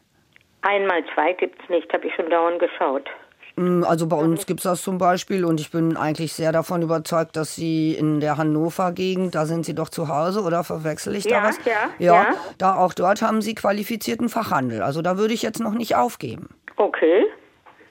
[0.62, 3.10] Einmal zwei gibt es nicht, habe ich schon dauernd geschaut.
[3.56, 6.82] Mm, also bei uns gibt es das zum Beispiel und ich bin eigentlich sehr davon
[6.82, 11.26] überzeugt, dass Sie in der Hannover-Gegend, da sind Sie doch zu Hause oder verwechsel ich
[11.26, 11.66] ja, da was?
[11.66, 12.36] Ja, ja, ja.
[12.58, 14.82] Da auch dort haben Sie qualifizierten Fachhandel.
[14.82, 16.50] Also da würde ich jetzt noch nicht aufgeben.
[16.78, 17.26] Okay.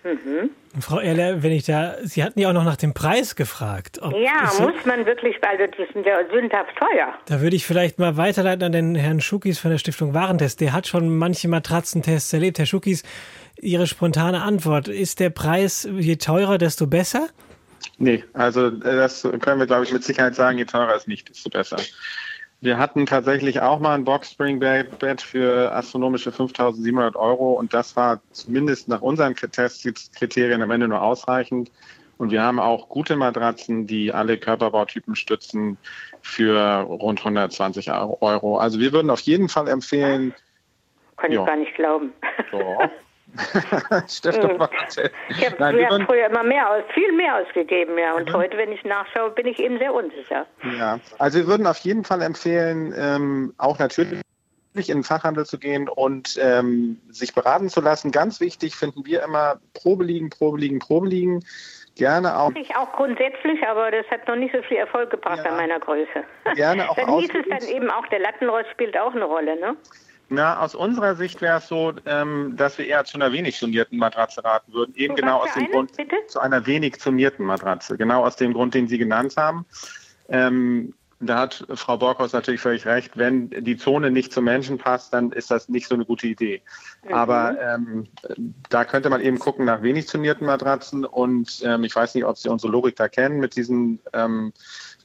[0.04, 0.50] Mhm.
[0.78, 3.98] Frau Erler, wenn ich da, Sie hatten ja auch noch nach dem Preis gefragt.
[3.98, 7.12] ja, muss man wirklich, weil die sind ja sündhaft teuer.
[7.26, 10.60] Da würde ich vielleicht mal weiterleiten an den Herrn Schuckis von der Stiftung Warentest.
[10.60, 12.58] Der hat schon manche Matratzentests erlebt.
[12.58, 13.02] Herr Schuckis,
[13.60, 17.28] Ihre spontane Antwort, ist der Preis je teurer, desto besser?
[17.98, 21.28] Nee, also äh, das können wir, glaube ich, mit Sicherheit sagen, je teurer es nicht,
[21.28, 21.76] desto besser.
[22.62, 28.86] Wir hatten tatsächlich auch mal ein Box-Spring-Bed für astronomische 5.700 Euro und das war zumindest
[28.88, 31.70] nach unseren Testkriterien am Ende nur ausreichend.
[32.18, 35.78] Und wir haben auch gute Matratzen, die alle Körperbautypen stützen
[36.20, 38.58] für rund 120 Euro.
[38.58, 40.34] Also wir würden auf jeden Fall empfehlen.
[41.16, 42.12] Kann ich gar nicht glauben.
[42.50, 42.58] So.
[44.08, 44.70] Stimmt doch
[45.28, 48.14] Ich habe früher immer mehr aus, viel mehr ausgegeben, ja.
[48.14, 48.34] Und mhm.
[48.34, 50.46] heute, wenn ich nachschaue, bin ich eben sehr unsicher.
[50.78, 54.20] Ja, also wir würden auf jeden Fall empfehlen, ähm, auch natürlich
[54.74, 58.12] in den Fachhandel zu gehen und ähm, sich beraten zu lassen.
[58.12, 61.44] Ganz wichtig finden wir immer Probe liegen, Probe liegen, Probe liegen.
[61.96, 62.52] Gerne auch.
[62.54, 65.50] Ich auch grundsätzlich, aber das hat noch nicht so viel Erfolg gebracht ja.
[65.50, 66.24] an meiner Größe.
[66.54, 66.96] Gerne auch.
[66.96, 69.76] dann hieß es dann eben auch, der Lattenrost spielt auch eine Rolle, ne?
[70.32, 73.98] Na, aus unserer Sicht wäre es so, ähm, dass wir eher zu einer wenig zonierten
[73.98, 74.94] Matratze raten würden.
[74.94, 76.14] Eben zu genau aus dem eine, Grund, bitte?
[76.28, 77.96] zu einer wenig zonierten Matratze.
[77.96, 79.66] Genau aus dem Grund, den Sie genannt haben.
[80.28, 83.18] Ähm, da hat Frau Borkhaus natürlich völlig recht.
[83.18, 86.62] Wenn die Zone nicht zum Menschen passt, dann ist das nicht so eine gute Idee.
[87.04, 87.12] Mhm.
[87.12, 88.06] Aber ähm,
[88.70, 91.04] da könnte man eben gucken nach wenig zonierten Matratzen.
[91.04, 94.52] Und ähm, ich weiß nicht, ob Sie unsere Logik da kennen mit diesen ähm,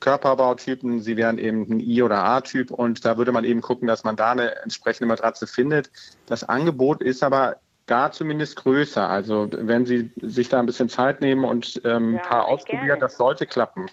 [0.06, 1.02] Körperbautypen.
[1.02, 4.16] Sie wären eben ein I- oder A-Typ und da würde man eben gucken, dass man
[4.16, 5.90] da eine entsprechende Matratze findet.
[6.28, 7.56] Das Angebot ist aber
[7.88, 9.10] da zumindest größer.
[9.10, 12.86] Also wenn Sie sich da ein bisschen Zeit nehmen und ähm, ja, ein paar ausprobieren,
[12.86, 13.02] gerne.
[13.02, 13.88] das sollte klappen.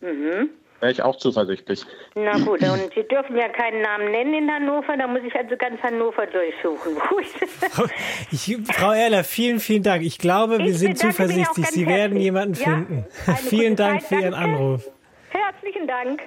[0.00, 0.48] Mhm.
[0.80, 1.84] Wäre ich auch zuversichtlich.
[2.14, 5.54] Na gut, und Sie dürfen ja keinen Namen nennen in Hannover, da muss ich also
[5.56, 6.96] ganz Hannover durchsuchen.
[8.32, 10.02] ich, Frau Erler, vielen, vielen Dank.
[10.02, 11.66] Ich glaube, wir ich sind zuversichtlich.
[11.66, 13.06] Sie werden jemanden ja, finden.
[13.36, 14.48] vielen Dank Zeit, für Ihren danke.
[14.48, 14.90] Anruf.
[15.32, 16.20] Herzlichen Dank.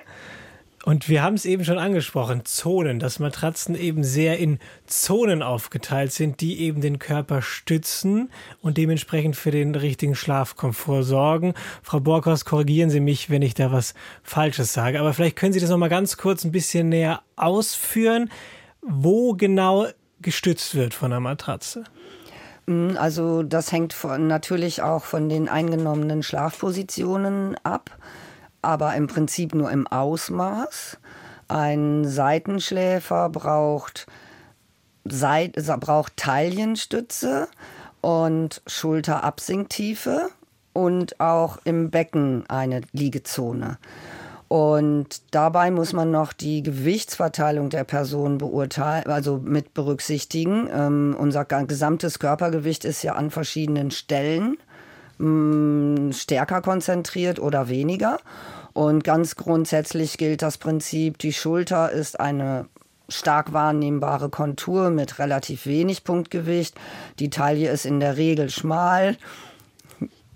[0.84, 6.12] Und wir haben es eben schon angesprochen, Zonen, dass Matratzen eben sehr in Zonen aufgeteilt
[6.12, 11.54] sind, die eben den Körper stützen und dementsprechend für den richtigen Schlafkomfort sorgen.
[11.84, 15.60] Frau Borkhaus, korrigieren Sie mich, wenn ich da was Falsches sage, aber vielleicht können Sie
[15.60, 18.32] das noch mal ganz kurz ein bisschen näher ausführen,
[18.82, 19.88] wo genau
[20.22, 21.84] gestützt wird von der Matratze.
[22.66, 27.92] Mm, also das hängt von, natürlich auch von den eingenommenen Schlafpositionen ab
[28.66, 30.98] aber im Prinzip nur im Ausmaß.
[31.48, 34.08] Ein Seitenschläfer braucht,
[35.08, 37.48] Seit, braucht Taillenstütze
[38.02, 40.30] und Schulterabsinktiefe
[40.74, 43.78] und auch im Becken eine Liegezone.
[44.48, 50.70] Und dabei muss man noch die Gewichtsverteilung der Person beurteilen, also mit berücksichtigen.
[50.72, 54.58] Ähm, unser gesamtes Körpergewicht ist ja an verschiedenen Stellen
[55.18, 58.18] stärker konzentriert oder weniger.
[58.74, 62.68] Und ganz grundsätzlich gilt das Prinzip, die Schulter ist eine
[63.08, 66.76] stark wahrnehmbare Kontur mit relativ wenig Punktgewicht.
[67.20, 69.16] Die Taille ist in der Regel schmal,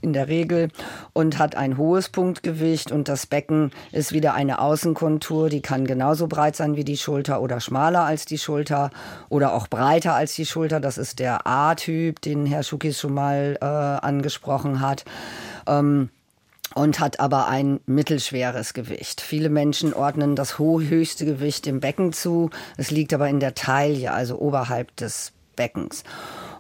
[0.02, 0.70] in der Regel,
[1.14, 2.92] und hat ein hohes Punktgewicht.
[2.92, 7.42] Und das Becken ist wieder eine Außenkontur, die kann genauso breit sein wie die Schulter
[7.42, 8.92] oder schmaler als die Schulter
[9.30, 10.80] oder auch breiter als die Schulter.
[10.80, 15.06] Das ist der A-Typ, den Herr Schukis schon mal äh, angesprochen hat.
[15.68, 16.10] Ähm,
[16.76, 19.22] und hat aber ein mittelschweres Gewicht.
[19.22, 22.52] Viele Menschen ordnen das höchste Gewicht dem Becken zu.
[22.78, 26.04] Es liegt aber in der Taille, also oberhalb des Beckens.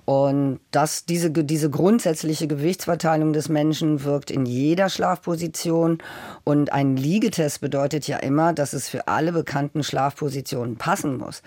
[0.10, 6.00] Und das, diese, diese grundsätzliche Gewichtsverteilung des Menschen wirkt in jeder Schlafposition.
[6.44, 11.44] Und ein Liegetest bedeutet ja immer, dass es für alle bekannten Schlafpositionen passen muss.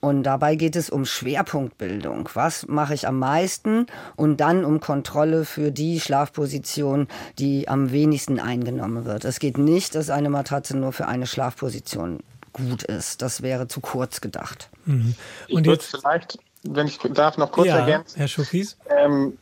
[0.00, 2.28] Und dabei geht es um Schwerpunktbildung.
[2.34, 3.86] Was mache ich am meisten?
[4.16, 7.06] Und dann um Kontrolle für die Schlafposition,
[7.38, 9.24] die am wenigsten eingenommen wird.
[9.24, 12.18] Es geht nicht, dass eine Matratze nur für eine Schlafposition
[12.52, 13.22] gut ist.
[13.22, 14.68] Das wäre zu kurz gedacht.
[14.84, 15.14] Mhm.
[15.48, 18.18] Und jetzt vielleicht, wenn ich darf, noch kurz ja, ergänzen.
[18.18, 18.76] Herr Schukis.
[18.88, 19.38] Ähm,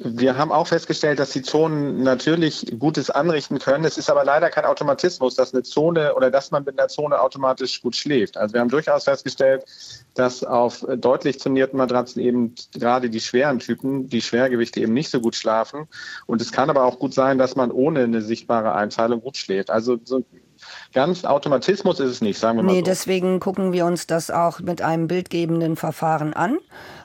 [0.00, 3.84] wir haben auch festgestellt, dass die Zonen natürlich Gutes anrichten können.
[3.84, 7.20] Es ist aber leider kein Automatismus, dass eine Zone oder dass man mit einer Zone
[7.20, 8.36] automatisch gut schläft.
[8.36, 9.64] Also wir haben durchaus festgestellt,
[10.14, 15.20] dass auf deutlich zonierten Matratzen eben gerade die schweren Typen, die Schwergewichte eben nicht so
[15.20, 15.88] gut schlafen.
[16.26, 19.70] Und es kann aber auch gut sein, dass man ohne eine sichtbare Einteilung gut schläft.
[19.70, 20.24] Also so
[20.92, 22.72] ganz Automatismus ist es nicht, sagen wir mal.
[22.72, 22.84] Nee, so.
[22.84, 26.58] deswegen gucken wir uns das auch mit einem bildgebenden Verfahren an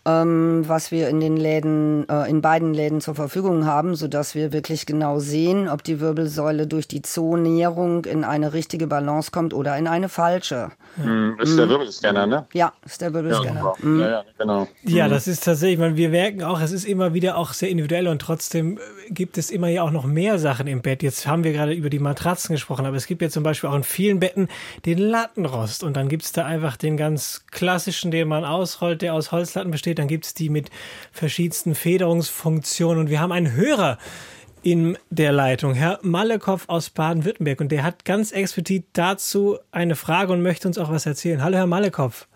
[0.05, 4.51] ähm, was wir in den Läden, äh, in beiden Läden zur Verfügung haben, sodass wir
[4.51, 9.77] wirklich genau sehen, ob die Wirbelsäule durch die Zonierung in eine richtige Balance kommt oder
[9.77, 10.71] in eine falsche.
[10.97, 11.69] Mhm, ist der mhm.
[11.69, 12.45] Wirbelscanner, ne?
[12.53, 13.61] Ja, ist der Wirbelscanner.
[13.61, 13.99] Ja, mhm.
[14.01, 14.67] ja, ja, genau.
[14.83, 15.11] Ja, mhm.
[15.11, 18.21] das ist tatsächlich, meine, wir merken auch, es ist immer wieder auch sehr individuell und
[18.21, 21.01] trotzdem äh, gibt es immer ja auch noch mehr Sachen im Bett.
[21.01, 23.75] Jetzt haben wir gerade über die Matratzen gesprochen, aber es gibt ja zum Beispiel auch
[23.75, 24.47] in vielen Betten
[24.85, 29.13] den Lattenrost und dann gibt es da einfach den ganz klassischen, den man ausrollt, der
[29.13, 29.99] aus Holzlatten besteht steht.
[29.99, 30.69] Dann gibt es die mit
[31.11, 32.99] verschiedensten Federungsfunktionen.
[33.01, 33.97] Und wir haben einen Hörer
[34.61, 37.59] in der Leitung, Herr Mallekow aus Baden-Württemberg.
[37.59, 41.43] Und der hat ganz explizit dazu eine Frage und möchte uns auch was erzählen.
[41.43, 42.27] Hallo, Herr Mallekow.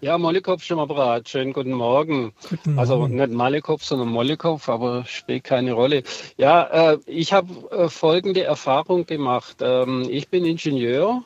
[0.00, 1.28] Ja, Mollikow schon mal bereit.
[1.28, 2.32] Schönen guten Morgen.
[2.48, 3.14] guten also Morgen.
[3.14, 6.04] Also nicht Malikow, sondern Mollikow, aber spielt keine Rolle.
[6.36, 9.56] Ja, äh, ich habe äh, folgende Erfahrung gemacht.
[9.60, 11.24] Ähm, ich bin Ingenieur,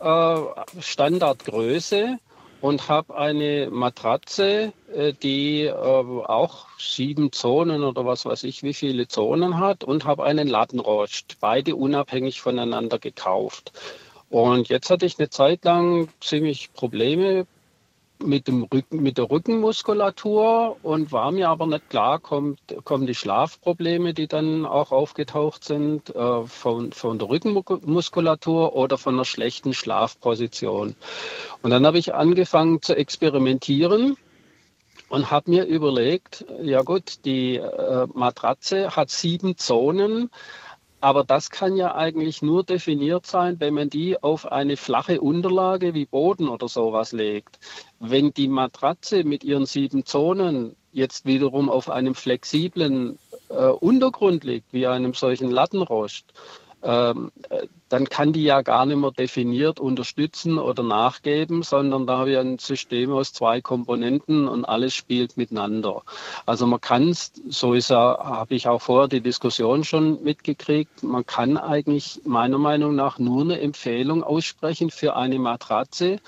[0.00, 0.36] äh,
[0.80, 2.18] Standardgröße
[2.60, 8.74] und habe eine Matratze, äh, die äh, auch sieben Zonen oder was weiß ich, wie
[8.74, 13.72] viele Zonen hat und habe einen Lattenrost, beide unabhängig voneinander gekauft.
[14.28, 17.46] Und jetzt hatte ich eine Zeit lang ziemlich Probleme
[18.22, 23.14] mit, dem Rücken, mit der Rückenmuskulatur und war mir aber nicht klar, kommt, kommen die
[23.14, 29.74] Schlafprobleme, die dann auch aufgetaucht sind, äh, von, von der Rückenmuskulatur oder von einer schlechten
[29.74, 30.94] Schlafposition.
[31.62, 34.16] Und dann habe ich angefangen zu experimentieren
[35.08, 40.30] und habe mir überlegt, ja gut, die äh, Matratze hat sieben Zonen,
[41.00, 45.94] aber das kann ja eigentlich nur definiert sein, wenn man die auf eine flache Unterlage
[45.94, 47.58] wie Boden oder sowas legt.
[47.98, 54.72] Wenn die Matratze mit ihren sieben Zonen jetzt wiederum auf einem flexiblen äh, Untergrund liegt,
[54.72, 56.26] wie einem solchen Lattenrost,
[56.82, 57.30] ähm,
[57.88, 62.38] dann kann die ja gar nicht mehr definiert unterstützen oder nachgeben, sondern da habe ich
[62.38, 66.02] ein System aus zwei Komponenten und alles spielt miteinander.
[66.46, 71.26] Also man kann so ist ja, habe ich auch vorher die Diskussion schon mitgekriegt, man
[71.26, 76.20] kann eigentlich meiner Meinung nach nur eine Empfehlung aussprechen für eine Matratze,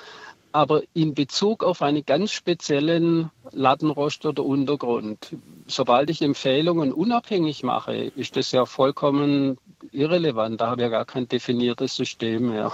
[0.53, 5.37] aber in Bezug auf einen ganz speziellen Lattenrost oder Untergrund.
[5.67, 9.59] Sobald ich Empfehlungen unabhängig mache, ist das ja vollkommen
[9.91, 10.61] irrelevant.
[10.61, 12.73] Da habe ich ja gar kein definiertes System mehr.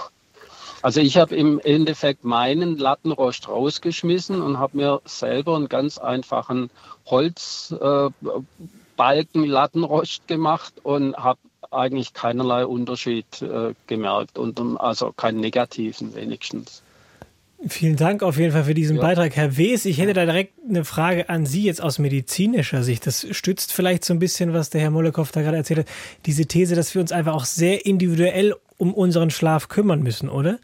[0.81, 6.69] Also ich habe im Endeffekt meinen Lattenrost rausgeschmissen und habe mir selber einen ganz einfachen
[7.05, 8.13] Holzbalken
[9.43, 11.39] äh, Lattenrost gemacht und habe
[11.71, 16.81] eigentlich keinerlei Unterschied äh, gemerkt und also keinen negativen wenigstens.
[17.67, 19.01] Vielen Dank auf jeden Fall für diesen ja.
[19.01, 19.83] Beitrag, Herr Wes.
[19.83, 23.05] Ich hätte da direkt eine Frage an Sie jetzt aus medizinischer Sicht.
[23.05, 25.87] Das stützt vielleicht so ein bisschen, was der Herr Mollekow da gerade erzählt hat,
[26.25, 30.59] diese These, dass wir uns einfach auch sehr individuell um unseren Schlaf kümmern müssen, oder?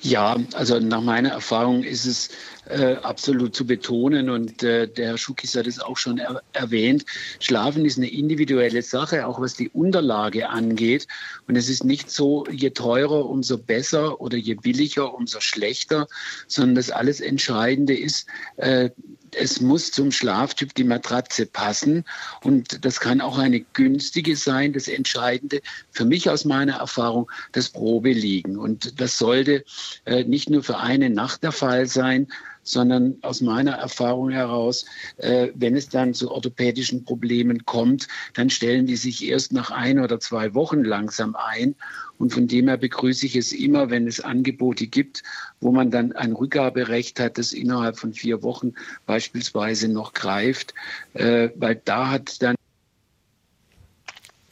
[0.00, 2.30] Ja, also nach meiner Erfahrung ist es
[2.66, 7.04] äh, absolut zu betonen und äh, der Herr Schukis hat es auch schon er erwähnt.
[7.40, 11.06] Schlafen ist eine individuelle Sache, auch was die Unterlage angeht.
[11.48, 16.06] Und es ist nicht so, je teurer, umso besser oder je billiger, umso schlechter,
[16.46, 18.90] sondern das alles Entscheidende ist, äh,
[19.34, 22.04] es muss zum Schlaftyp die Matratze passen
[22.42, 24.72] und das kann auch eine günstige sein.
[24.72, 28.58] Das Entscheidende für mich aus meiner Erfahrung, das Probe liegen.
[28.58, 29.64] Und das sollte
[30.04, 32.28] äh, nicht nur für eine Nacht der Fall sein,
[32.62, 34.84] sondern aus meiner Erfahrung heraus,
[35.18, 39.98] äh, wenn es dann zu orthopädischen Problemen kommt, dann stellen die sich erst nach ein
[39.98, 41.74] oder zwei Wochen langsam ein.
[42.18, 45.22] Und von dem her begrüße ich es immer, wenn es Angebote gibt,
[45.60, 48.74] wo man dann ein Rückgaberecht hat, das innerhalb von vier Wochen
[49.06, 50.74] beispielsweise noch greift,
[51.14, 52.54] äh, weil da hat dann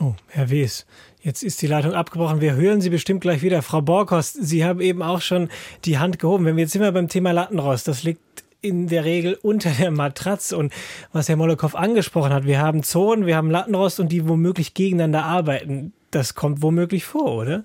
[0.03, 0.87] Oh, Herr Wes,
[1.23, 2.41] jetzt ist die Leitung abgebrochen.
[2.41, 3.62] Wir hören Sie bestimmt gleich wieder.
[3.62, 5.49] Frau Borkost, Sie haben eben auch schon
[5.85, 6.45] die Hand gehoben.
[6.45, 8.21] Wenn wir jetzt immer beim Thema Lattenrost, das liegt
[8.62, 10.57] in der Regel unter der Matratze.
[10.57, 10.73] Und
[11.12, 15.25] was Herr Molokow angesprochen hat, wir haben Zonen, wir haben Lattenrost und die womöglich gegeneinander
[15.25, 15.93] arbeiten.
[16.13, 17.63] Das kommt womöglich vor, oder?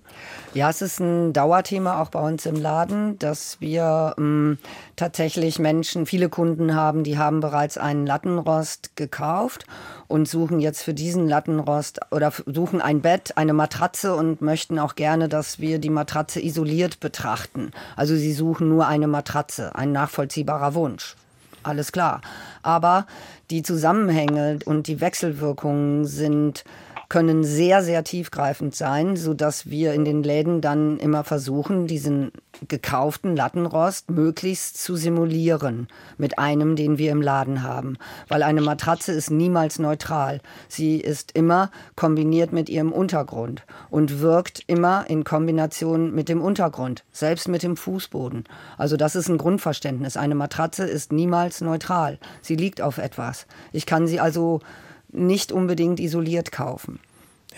[0.54, 4.60] Ja, es ist ein Dauerthema auch bei uns im Laden, dass wir ähm,
[4.96, 9.66] tatsächlich Menschen, viele Kunden haben, die haben bereits einen Lattenrost gekauft
[10.08, 14.94] und suchen jetzt für diesen Lattenrost oder suchen ein Bett, eine Matratze und möchten auch
[14.94, 17.72] gerne, dass wir die Matratze isoliert betrachten.
[17.96, 21.16] Also sie suchen nur eine Matratze, ein nachvollziehbarer Wunsch.
[21.64, 22.22] Alles klar.
[22.62, 23.08] Aber
[23.50, 26.64] die Zusammenhänge und die Wechselwirkungen sind
[27.10, 32.32] können sehr, sehr tiefgreifend sein, so dass wir in den Läden dann immer versuchen, diesen
[32.68, 35.88] gekauften Lattenrost möglichst zu simulieren
[36.18, 37.98] mit einem, den wir im Laden haben.
[38.28, 40.42] Weil eine Matratze ist niemals neutral.
[40.68, 47.04] Sie ist immer kombiniert mit ihrem Untergrund und wirkt immer in Kombination mit dem Untergrund,
[47.12, 48.46] selbst mit dem Fußboden.
[48.78, 50.18] Also das ist ein Grundverständnis.
[50.18, 52.20] Eine Matratze ist niemals neutral.
[52.42, 53.48] Sie liegt auf etwas.
[53.72, 54.62] Ich kann sie also
[55.10, 57.00] nicht unbedingt isoliert kaufen.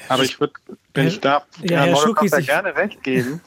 [0.09, 0.53] Aber ich würde,
[0.93, 3.41] wenn ich darf, ja, Herr Schuki, da gerne recht geben.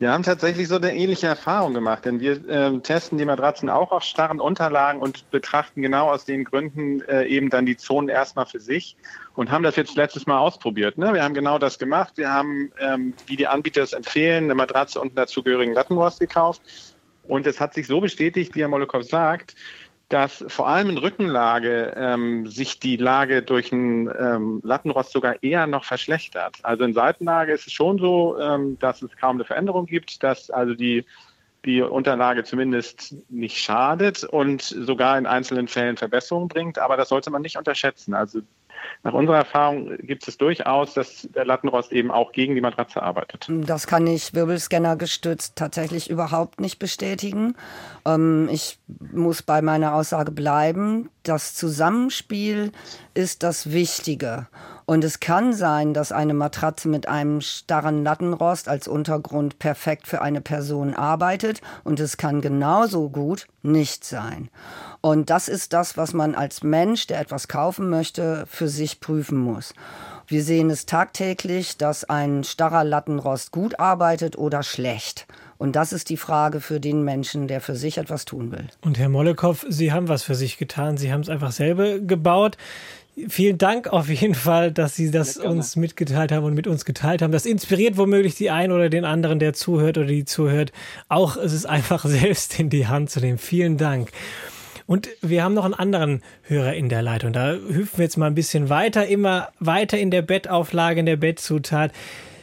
[0.00, 3.92] Wir haben tatsächlich so eine ähnliche Erfahrung gemacht, denn wir äh, testen die Matratzen auch
[3.92, 8.44] auf starren Unterlagen und betrachten genau aus den Gründen äh, eben dann die Zonen erstmal
[8.44, 8.96] für sich
[9.34, 10.98] und haben das jetzt letztes Mal ausprobiert.
[10.98, 11.14] Ne?
[11.14, 12.14] Wir haben genau das gemacht.
[12.16, 16.60] Wir haben, ähm, wie die Anbieter es empfehlen, eine Matratze und einen dazugehörigen Lattenrost gekauft.
[17.26, 19.54] Und es hat sich so bestätigt, wie Herr Molokow sagt,
[20.14, 25.66] dass vor allem in Rückenlage ähm, sich die Lage durch einen ähm, Lattenrost sogar eher
[25.66, 26.58] noch verschlechtert.
[26.62, 30.50] Also in Seitenlage ist es schon so, ähm, dass es kaum eine Veränderung gibt, dass
[30.50, 31.04] also die,
[31.64, 36.78] die Unterlage zumindest nicht schadet und sogar in einzelnen Fällen Verbesserungen bringt.
[36.78, 38.14] Aber das sollte man nicht unterschätzen.
[38.14, 38.42] Also
[39.02, 43.46] nach unserer Erfahrung gibt es durchaus, dass der Lattenrost eben auch gegen die Matratze arbeitet.
[43.48, 47.54] Das kann ich Wirbelscanner gestützt tatsächlich überhaupt nicht bestätigen.
[48.06, 48.78] Ähm, ich
[49.12, 51.10] muss bei meiner Aussage bleiben.
[51.22, 52.72] Das Zusammenspiel
[53.14, 54.46] ist das Wichtige.
[54.86, 60.20] Und es kann sein, dass eine Matratze mit einem starren Lattenrost als Untergrund perfekt für
[60.20, 61.62] eine Person arbeitet.
[61.84, 64.50] Und es kann genauso gut nicht sein.
[65.00, 69.38] Und das ist das, was man als Mensch, der etwas kaufen möchte, für sich prüfen
[69.38, 69.72] muss.
[70.26, 75.26] Wir sehen es tagtäglich, dass ein starrer Lattenrost gut arbeitet oder schlecht.
[75.58, 78.66] Und das ist die Frage für den Menschen, der für sich etwas tun will.
[78.82, 80.96] Und Herr Mollekow, Sie haben was für sich getan.
[80.96, 82.56] Sie haben es einfach selber gebaut.
[83.28, 87.22] Vielen Dank auf jeden Fall, dass Sie das uns mitgeteilt haben und mit uns geteilt
[87.22, 87.30] haben.
[87.30, 90.72] Das inspiriert womöglich die einen oder den anderen, der zuhört oder die zuhört,
[91.08, 93.38] auch es ist einfach selbst in die Hand zu nehmen.
[93.38, 94.10] Vielen Dank.
[94.86, 97.32] Und wir haben noch einen anderen Hörer in der Leitung.
[97.32, 101.16] Da hüpfen wir jetzt mal ein bisschen weiter, immer weiter in der Bettauflage, in der
[101.16, 101.92] Bettzutat.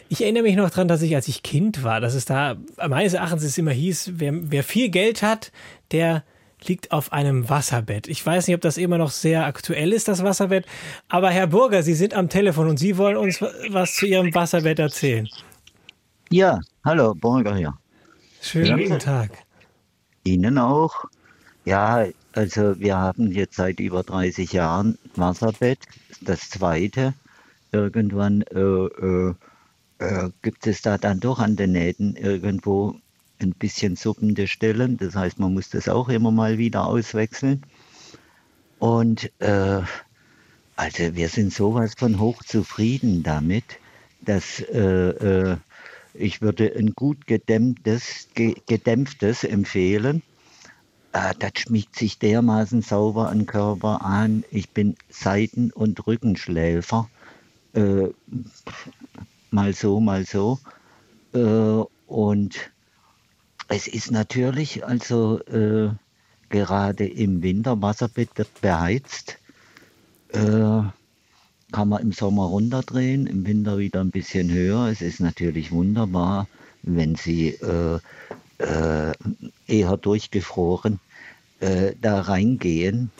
[0.09, 3.13] Ich erinnere mich noch daran, dass ich, als ich Kind war, dass es da meines
[3.13, 5.51] Erachtens es immer hieß, wer, wer viel Geld hat,
[5.91, 6.23] der
[6.67, 8.07] liegt auf einem Wasserbett.
[8.07, 10.65] Ich weiß nicht, ob das immer noch sehr aktuell ist, das Wasserbett.
[11.09, 14.79] Aber Herr Burger, Sie sind am Telefon und Sie wollen uns was zu Ihrem Wasserbett
[14.79, 15.27] erzählen.
[16.29, 17.73] Ja, hallo, Burger hier.
[18.41, 19.31] Schönen guten Tag.
[20.23, 21.05] Ihnen auch.
[21.65, 25.79] Ja, also wir haben jetzt seit über 30 Jahren Wasserbett,
[26.21, 27.13] das zweite.
[27.71, 29.33] Irgendwann äh, äh,
[29.99, 32.95] äh, gibt es da dann doch an den Nähten irgendwo
[33.39, 34.97] ein bisschen suppende Stellen.
[34.97, 37.63] Das heißt, man muss das auch immer mal wieder auswechseln.
[38.79, 39.81] Und äh,
[40.75, 43.79] also wir sind sowas von hochzufrieden damit,
[44.21, 45.57] dass äh, äh,
[46.13, 50.21] ich würde ein gut gedämmtes, gedämpftes empfehlen
[51.13, 54.43] äh, das schmiegt sich dermaßen sauber an Körper an.
[54.51, 57.09] Ich bin Seiten- und Rückenschläfer.
[57.73, 58.09] Äh,
[59.49, 60.59] mal so, mal so.
[61.33, 62.71] Äh, und
[63.67, 65.89] es ist natürlich, also äh,
[66.49, 69.37] gerade im Winter, Wasserbett wird beheizt.
[70.29, 70.83] Äh,
[71.71, 74.87] kann man im Sommer runterdrehen, im Winter wieder ein bisschen höher.
[74.87, 76.47] Es ist natürlich wunderbar,
[76.83, 77.57] wenn Sie
[78.61, 79.13] äh,
[79.67, 80.99] eher durchgefroren
[81.59, 83.11] äh, da reingehen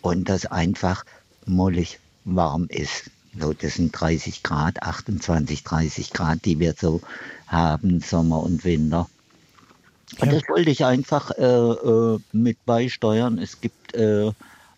[0.00, 1.04] und das einfach
[1.46, 3.10] mollig warm ist.
[3.38, 7.02] So, das sind 30 Grad, 28, 30 Grad, die wir so
[7.46, 9.08] haben, Sommer und Winter.
[10.18, 13.38] Und das wollte ich einfach äh, äh, mit beisteuern.
[13.38, 14.30] Es gibt äh,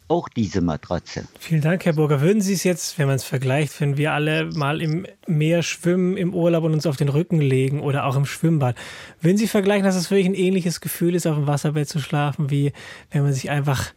[0.08, 1.28] auch diese Matratze.
[1.38, 2.20] Vielen Dank, Herr Burger.
[2.20, 6.16] Würden Sie es jetzt, wenn man es vergleicht, wenn wir alle mal im Meer schwimmen,
[6.16, 8.76] im Urlaub und uns auf den Rücken legen oder auch im Schwimmbad,
[9.20, 12.50] würden Sie vergleichen, dass es wirklich ein ähnliches Gefühl ist, auf dem Wasserbett zu schlafen,
[12.50, 12.72] wie
[13.10, 13.92] wenn man sich einfach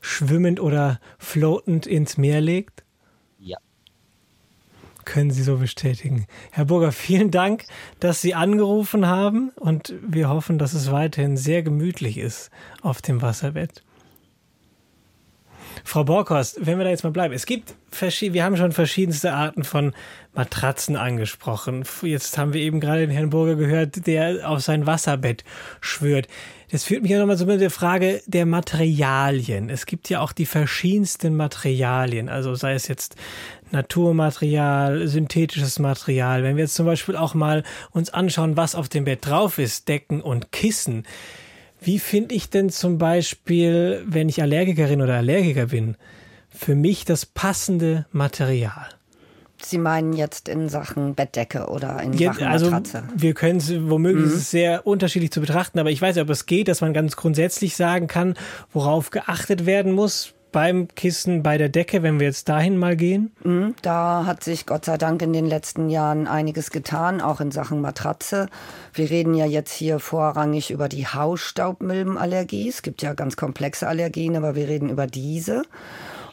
[0.00, 2.84] schwimmend oder floatend ins Meer legt?
[3.38, 3.58] Ja.
[5.04, 6.26] Können Sie so bestätigen.
[6.50, 7.64] Herr Burger, vielen Dank,
[8.00, 12.50] dass Sie angerufen haben und wir hoffen, dass es weiterhin sehr gemütlich ist
[12.82, 13.82] auf dem Wasserbett.
[15.84, 19.62] Frau Borkhorst, wenn wir da jetzt mal bleiben, es gibt wir haben schon verschiedenste Arten
[19.62, 19.94] von
[20.34, 21.84] Matratzen angesprochen.
[22.02, 25.44] Jetzt haben wir eben gerade den Herrn Burger gehört, der auf sein Wasserbett
[25.80, 26.26] schwört.
[26.72, 29.70] Das führt mich ja nochmal mit der Frage der Materialien.
[29.70, 33.14] Es gibt ja auch die verschiedensten Materialien, also sei es jetzt
[33.70, 36.42] Naturmaterial, synthetisches Material.
[36.42, 37.62] Wenn wir jetzt zum Beispiel auch mal
[37.92, 41.04] uns anschauen, was auf dem Bett drauf ist, Decken und Kissen.
[41.84, 45.96] Wie finde ich denn zum Beispiel, wenn ich Allergikerin oder Allergiker bin,
[46.48, 48.88] für mich das passende Material?
[49.62, 53.04] Sie meinen jetzt in Sachen Bettdecke oder in jetzt, Sachen also Matratze?
[53.14, 54.38] Wir können es womöglich mhm.
[54.38, 57.76] sehr unterschiedlich zu betrachten, aber ich weiß nicht, ob es geht, dass man ganz grundsätzlich
[57.76, 58.34] sagen kann,
[58.72, 63.32] worauf geachtet werden muss beim Kissen, bei der Decke, wenn wir jetzt dahin mal gehen?
[63.42, 67.50] Mhm, da hat sich Gott sei Dank in den letzten Jahren einiges getan, auch in
[67.50, 68.46] Sachen Matratze.
[68.92, 72.68] Wir reden ja jetzt hier vorrangig über die Hausstaubmilbenallergie.
[72.68, 75.64] Es gibt ja ganz komplexe Allergien, aber wir reden über diese.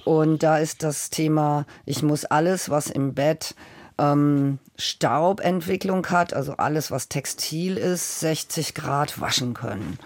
[0.06, 3.56] Und da ist das Thema, ich muss alles, was im Bett
[3.98, 10.00] ähm, Staubentwicklung hat, also alles, was textil ist, 60 Grad waschen können.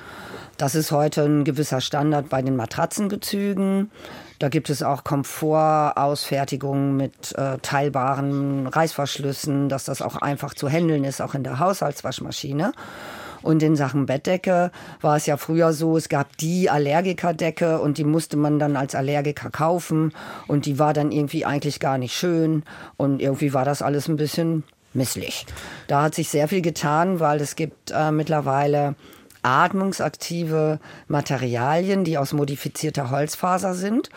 [0.57, 3.91] Das ist heute ein gewisser Standard bei den Matratzengezügen.
[4.39, 11.03] Da gibt es auch Komfortausfertigungen mit äh, teilbaren Reißverschlüssen, dass das auch einfach zu handeln
[11.03, 12.73] ist, auch in der Haushaltswaschmaschine.
[13.45, 14.71] Und in Sachen Bettdecke
[15.01, 18.95] war es ja früher so, es gab die Allergikerdecke und die musste man dann als
[18.95, 20.13] Allergiker kaufen
[20.47, 22.63] und die war dann irgendwie eigentlich gar nicht schön
[22.97, 24.63] und irgendwie war das alles ein bisschen
[24.95, 25.45] misslich.
[25.87, 28.95] Da hat sich sehr viel getan, weil es gibt äh, mittlerweile
[29.45, 34.09] atmungsaktive Materialien, die aus modifizierter Holzfaser sind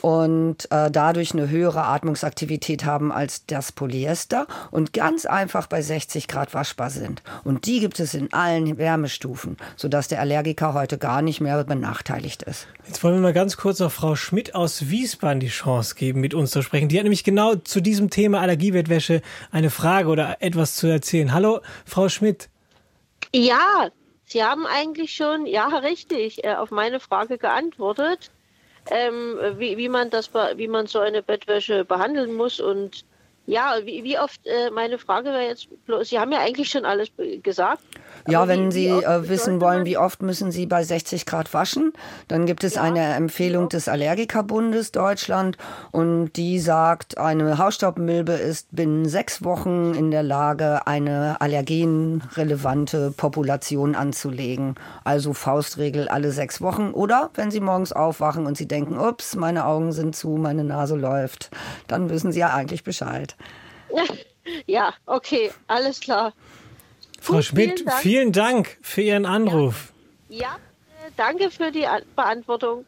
[0.00, 6.28] und äh, dadurch eine höhere Atmungsaktivität haben als das Polyester und ganz einfach bei 60
[6.28, 7.22] Grad waschbar sind.
[7.44, 12.44] Und die gibt es in allen Wärmestufen, sodass der Allergiker heute gar nicht mehr benachteiligt
[12.44, 12.68] ist.
[12.86, 16.34] Jetzt wollen wir mal ganz kurz noch Frau Schmidt aus Wiesbaden die Chance geben, mit
[16.34, 16.88] uns zu sprechen.
[16.88, 21.32] Die hat nämlich genau zu diesem Thema Allergiebettwäsche eine Frage oder etwas zu erzählen.
[21.32, 22.48] Hallo, Frau Schmidt.
[23.34, 23.90] Ja,
[24.28, 28.32] Sie haben eigentlich schon, ja, richtig, äh, auf meine Frage geantwortet,
[28.90, 33.04] ähm, wie, wie, man das, wie man so eine Bettwäsche behandeln muss und
[33.46, 35.68] ja, wie, wie oft, äh, meine Frage wäre jetzt,
[36.02, 37.08] Sie haben ja eigentlich schon alles
[37.42, 37.82] gesagt.
[38.28, 41.54] Ja, wenn wie, Sie wie äh, wissen wollen, wie oft müssen Sie bei 60 Grad
[41.54, 41.92] waschen,
[42.26, 45.58] dann gibt es ja, eine Empfehlung des Allergikerbundes Deutschland
[45.92, 53.94] und die sagt, eine Hausstaubmilbe ist binnen sechs Wochen in der Lage, eine allergenrelevante Population
[53.94, 54.74] anzulegen.
[55.04, 56.90] Also Faustregel alle sechs Wochen.
[56.90, 60.96] Oder wenn Sie morgens aufwachen und Sie denken, ups, meine Augen sind zu, meine Nase
[60.96, 61.50] läuft,
[61.86, 63.35] dann wissen Sie ja eigentlich Bescheid.
[64.66, 66.32] Ja, okay, alles klar.
[67.20, 68.00] Frau Gut, Schmidt, vielen Dank.
[68.00, 68.78] vielen Dank.
[68.80, 69.92] für Ihren Anruf.
[70.28, 70.56] Ja, ja
[71.16, 72.84] danke für die Beantwortung.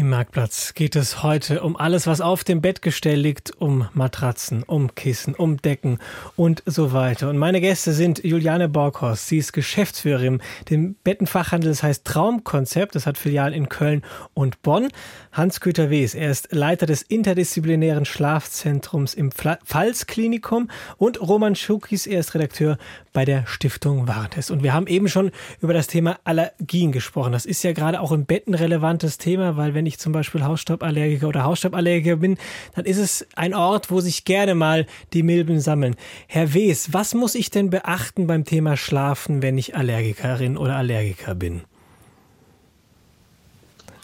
[0.00, 4.94] Im Marktplatz geht es heute um alles, was auf dem Bettgestell liegt, um Matratzen, um
[4.94, 5.98] Kissen, um Decken
[6.36, 7.28] und so weiter.
[7.28, 9.26] Und meine Gäste sind Juliane Borghorst.
[9.26, 10.40] Sie ist Geschäftsführerin
[10.70, 12.94] dem Bettenfachhandel, das heißt Traumkonzept.
[12.94, 14.00] Das hat Filialen in Köln
[14.32, 14.88] und Bonn.
[15.32, 22.34] Hans-Güter Wes, er ist Leiter des interdisziplinären Schlafzentrums im Pfalzklinikum und Roman Schukis, er ist
[22.34, 22.78] Redakteur
[23.12, 24.50] bei der Stiftung Wartes.
[24.50, 25.30] Und wir haben eben schon
[25.60, 27.32] über das Thema Allergien gesprochen.
[27.32, 30.44] Das ist ja gerade auch im Bett ein relevantes Thema, weil wenn ich zum Beispiel
[30.44, 32.36] Hausstauballergiker oder Hausstauballergiker bin,
[32.74, 35.96] dann ist es ein Ort, wo sich gerne mal die Milben sammeln.
[36.26, 41.34] Herr Wes, was muss ich denn beachten beim Thema Schlafen, wenn ich Allergikerin oder Allergiker
[41.34, 41.62] bin?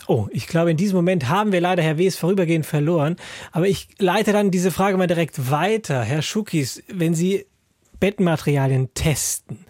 [0.09, 3.17] Oh, ich glaube, in diesem Moment haben wir leider Herr Wes vorübergehend verloren.
[3.51, 6.03] Aber ich leite dann diese Frage mal direkt weiter.
[6.03, 7.47] Herr Schukis, wenn Sie
[7.99, 9.67] Bettmaterialien testen,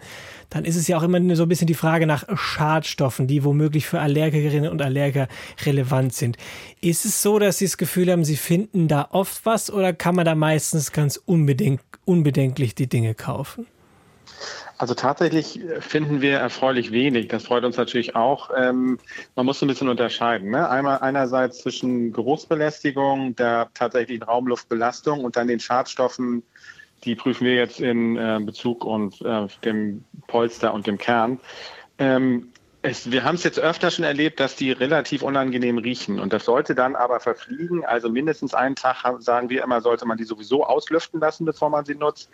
[0.49, 3.87] dann ist es ja auch immer so ein bisschen die Frage nach Schadstoffen, die womöglich
[3.87, 5.27] für Allergikerinnen und Allergiker
[5.65, 6.37] relevant sind.
[6.81, 10.15] Ist es so, dass Sie das Gefühl haben, Sie finden da oft was oder kann
[10.15, 13.67] man da meistens ganz unbedenk unbedenklich die Dinge kaufen?
[14.77, 17.29] Also tatsächlich finden wir erfreulich wenig.
[17.29, 18.51] Das freut uns natürlich auch.
[18.55, 18.99] Ähm,
[19.35, 20.51] man muss ein bisschen unterscheiden.
[20.51, 20.69] Ne?
[20.69, 26.43] Einmal einerseits zwischen Geruchsbelästigung, der tatsächlichen Raumluftbelastung und dann den Schadstoffen,
[27.07, 31.39] die prüfen wir jetzt in äh, Bezug und äh, dem Polster und dem Kern.
[31.97, 32.51] Ähm,
[32.81, 36.19] es, wir haben es jetzt öfter schon erlebt, dass die relativ unangenehm riechen.
[36.19, 37.85] Und das sollte dann aber verfliegen.
[37.85, 41.85] Also mindestens einen Tag, sagen wir immer, sollte man die sowieso auslüften lassen, bevor man
[41.85, 42.29] sie nutzt.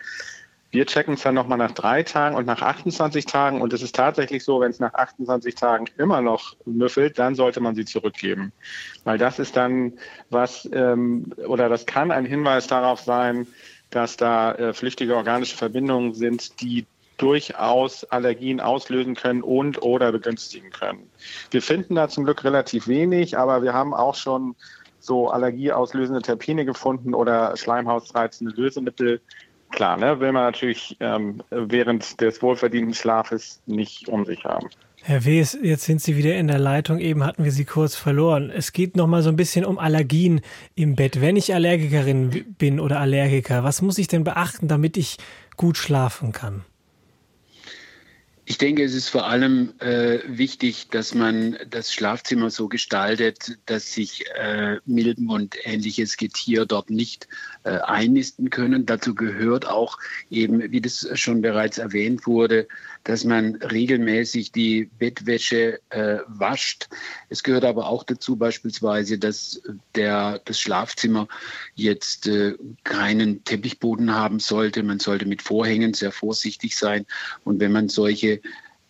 [0.70, 3.62] Wir checken es dann nochmal nach drei Tagen und nach 28 Tagen.
[3.62, 7.60] Und es ist tatsächlich so, wenn es nach 28 Tagen immer noch müffelt, dann sollte
[7.60, 8.52] man sie zurückgeben.
[9.04, 9.92] Weil das ist dann
[10.30, 13.46] was, ähm, oder das kann ein Hinweis darauf sein,
[13.94, 16.86] dass da äh, flüchtige organische Verbindungen sind, die
[17.16, 21.08] durchaus Allergien auslösen können und oder begünstigen können.
[21.50, 24.56] Wir finden da zum Glück relativ wenig, aber wir haben auch schon
[24.98, 29.20] so allergieauslösende Terpine gefunden oder schleimhausreizende Lösemittel.
[29.70, 34.68] Klar, ne, will man natürlich ähm, während des wohlverdienten Schlafes nicht um sich haben.
[35.06, 36.98] Herr Wes, jetzt sind Sie wieder in der Leitung.
[36.98, 38.48] Eben hatten wir Sie kurz verloren.
[38.50, 40.40] Es geht noch mal so ein bisschen um Allergien
[40.76, 41.20] im Bett.
[41.20, 45.18] Wenn ich Allergikerin bin oder Allergiker, was muss ich denn beachten, damit ich
[45.58, 46.64] gut schlafen kann?
[48.46, 53.94] Ich denke, es ist vor allem äh, wichtig, dass man das Schlafzimmer so gestaltet, dass
[53.94, 57.26] sich äh, Milben und ähnliches Getier dort nicht
[57.62, 58.84] äh, einnisten können.
[58.84, 59.98] Dazu gehört auch
[60.28, 62.68] eben, wie das schon bereits erwähnt wurde,
[63.04, 66.88] dass man regelmäßig die Bettwäsche äh, wascht.
[67.28, 69.62] Es gehört aber auch dazu beispielsweise, dass
[69.94, 71.28] der, das Schlafzimmer
[71.74, 74.82] jetzt äh, keinen Teppichboden haben sollte.
[74.82, 77.04] Man sollte mit Vorhängen sehr vorsichtig sein.
[77.44, 78.40] Und wenn man solche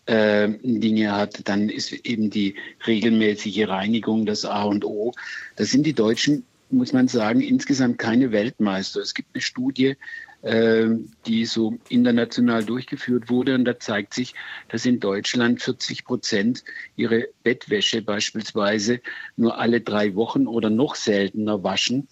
[0.07, 2.55] äh, Dinge hat, dann ist eben die
[2.87, 5.13] regelmäßige Reinigung das A und O.
[5.57, 9.01] Das sind die Deutschen muss man sagen, insgesamt keine Weltmeister.
[9.01, 9.97] Es gibt eine Studie,
[10.45, 14.35] die so international durchgeführt wurde und da zeigt sich,
[14.69, 16.65] dass in Deutschland 40 Prozent
[16.97, 19.01] ihre Bettwäsche beispielsweise
[19.37, 22.09] nur alle drei Wochen oder noch seltener waschen.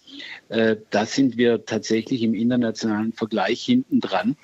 [0.49, 4.37] Äh, da sind wir tatsächlich im internationalen Vergleich hinten dran.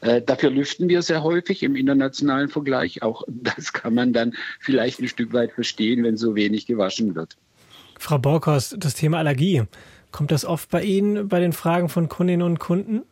[0.00, 3.02] Äh, dafür lüften wir sehr häufig im internationalen Vergleich.
[3.02, 7.36] Auch das kann man dann vielleicht ein Stück weit verstehen, wenn so wenig gewaschen wird.
[7.98, 9.64] Frau Borkhorst, das Thema Allergie,
[10.10, 13.02] kommt das oft bei Ihnen bei den Fragen von Kundinnen und Kunden?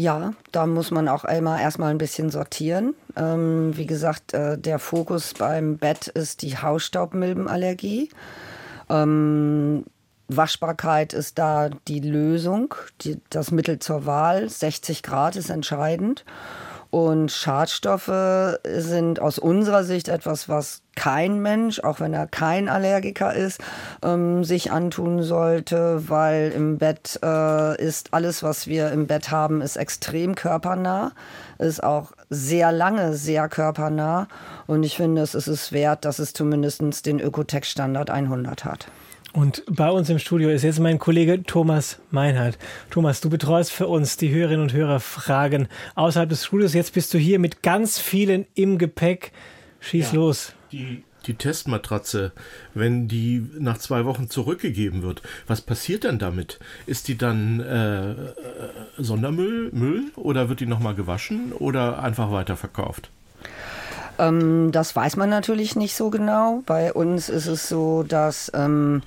[0.00, 2.94] Ja, da muss man auch immer erstmal ein bisschen sortieren.
[3.16, 8.08] Ähm, wie gesagt, äh, der Fokus beim Bett ist die Hausstaubmilbenallergie.
[8.88, 9.84] Ähm,
[10.26, 14.48] Waschbarkeit ist da die Lösung, die, das Mittel zur Wahl.
[14.48, 16.24] 60 Grad ist entscheidend.
[16.90, 23.32] Und Schadstoffe sind aus unserer Sicht etwas, was kein Mensch, auch wenn er kein Allergiker
[23.32, 23.60] ist,
[24.02, 29.60] ähm, sich antun sollte, weil im Bett äh, ist alles, was wir im Bett haben,
[29.60, 31.12] ist extrem körpernah,
[31.58, 34.26] ist auch sehr lange sehr körpernah.
[34.66, 38.88] Und ich finde, es ist es wert, dass es zumindest den Ökotex-Standard 100 hat.
[39.32, 42.58] Und bei uns im Studio ist jetzt mein Kollege Thomas Meinhardt.
[42.90, 46.74] Thomas, du betreust für uns die Hörerinnen und Hörer Fragen außerhalb des Studios.
[46.74, 49.30] Jetzt bist du hier mit ganz vielen im Gepäck.
[49.78, 50.52] Schieß ja, los.
[50.72, 52.32] Die, die Testmatratze,
[52.74, 56.58] wenn die nach zwei Wochen zurückgegeben wird, was passiert dann damit?
[56.86, 58.14] Ist die dann äh,
[58.98, 63.10] Sondermüll Müll, oder wird die nochmal gewaschen oder einfach weiterverkauft?
[64.18, 66.62] Ähm, das weiß man natürlich nicht so genau.
[66.66, 69.02] Bei uns ist es so, dass ähm,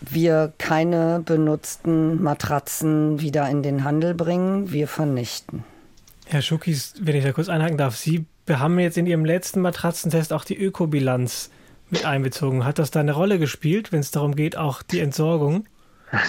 [0.00, 4.72] wir keine benutzten Matratzen wieder in den Handel bringen.
[4.72, 5.64] Wir vernichten.
[6.26, 10.32] Herr Schuckis, wenn ich da kurz einhaken darf, Sie haben jetzt in Ihrem letzten Matratzentest
[10.32, 11.50] auch die Ökobilanz
[11.90, 12.64] mit einbezogen.
[12.64, 15.66] Hat das da eine Rolle gespielt, wenn es darum geht, auch die Entsorgung?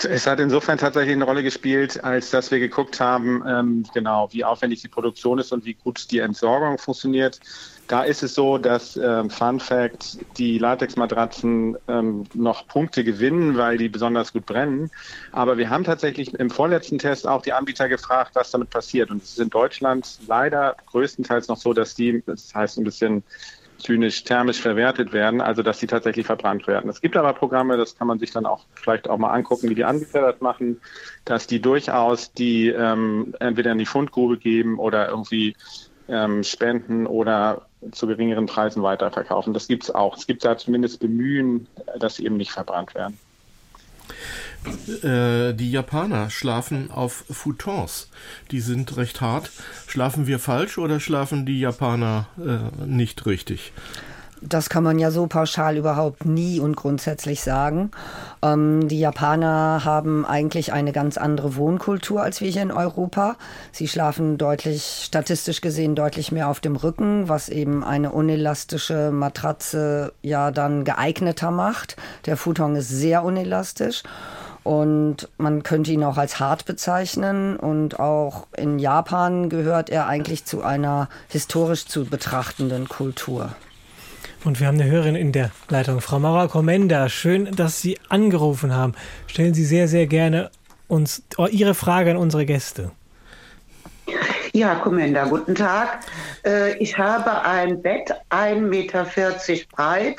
[0.04, 4.44] Es hat insofern tatsächlich eine Rolle gespielt, als dass wir geguckt haben, ähm, genau, wie
[4.44, 7.40] aufwendig die Produktion ist und wie gut die Entsorgung funktioniert.
[7.88, 13.78] Da ist es so, dass ähm, Fun Fact die Latexmatratzen ähm, noch Punkte gewinnen, weil
[13.78, 14.90] die besonders gut brennen.
[15.32, 19.12] Aber wir haben tatsächlich im vorletzten Test auch die Anbieter gefragt, was damit passiert.
[19.12, 23.24] Und es ist in Deutschland leider größtenteils noch so, dass die, das heißt ein bisschen
[23.78, 26.90] zynisch thermisch verwertet werden, also dass sie tatsächlich verbrannt werden.
[26.90, 29.76] Es gibt aber Programme, das kann man sich dann auch vielleicht auch mal angucken, wie
[29.76, 30.82] die Anbieter das machen,
[31.26, 35.56] dass die durchaus die ähm, entweder in die Fundgrube geben oder irgendwie
[36.08, 39.54] ähm, spenden oder zu geringeren Preisen weiterverkaufen.
[39.54, 40.18] Das gibt es auch.
[40.18, 41.68] Es gibt da zumindest Bemühen,
[42.00, 43.18] dass sie eben nicht verbrannt werden.
[45.04, 48.10] Äh, die Japaner schlafen auf Futons.
[48.52, 49.52] Die sind recht hart.
[49.88, 53.74] Schlafen wir falsch oder schlafen die Japaner äh, nicht richtig?
[54.42, 57.92] Das kann man ja so pauschal überhaupt nie und grundsätzlich sagen.
[58.42, 63.38] Ähm, die Japaner haben eigentlich eine ganz andere Wohnkultur als wir hier in Europa.
[63.72, 70.14] Sie schlafen deutlich, statistisch gesehen, deutlich mehr auf dem Rücken, was eben eine unelastische Matratze
[70.22, 71.96] ja dann geeigneter macht.
[72.26, 74.04] Der Futon ist sehr unelastisch.
[74.64, 77.56] Und man könnte ihn auch als hart bezeichnen.
[77.56, 83.52] Und auch in Japan gehört er eigentlich zu einer historisch zu betrachtenden Kultur.
[84.46, 87.10] Und wir haben eine Hörerin in der Leitung, Frau Maurer Komenda.
[87.10, 88.94] Schön, dass Sie angerufen haben.
[89.26, 90.52] Stellen Sie sehr, sehr gerne
[90.88, 92.92] uns Ihre Frage an unsere Gäste.
[94.54, 96.02] Ja, Komenda, guten Tag.
[96.46, 99.08] Äh, ich habe ein Bett, 1,40 Meter
[99.76, 100.18] breit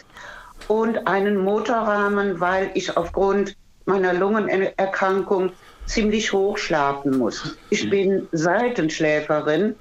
[0.67, 5.53] und einen Motorrahmen, weil ich aufgrund meiner Lungenerkrankung
[5.87, 7.57] ziemlich hoch schlafen muss.
[7.71, 9.77] Ich bin Seitenschläferin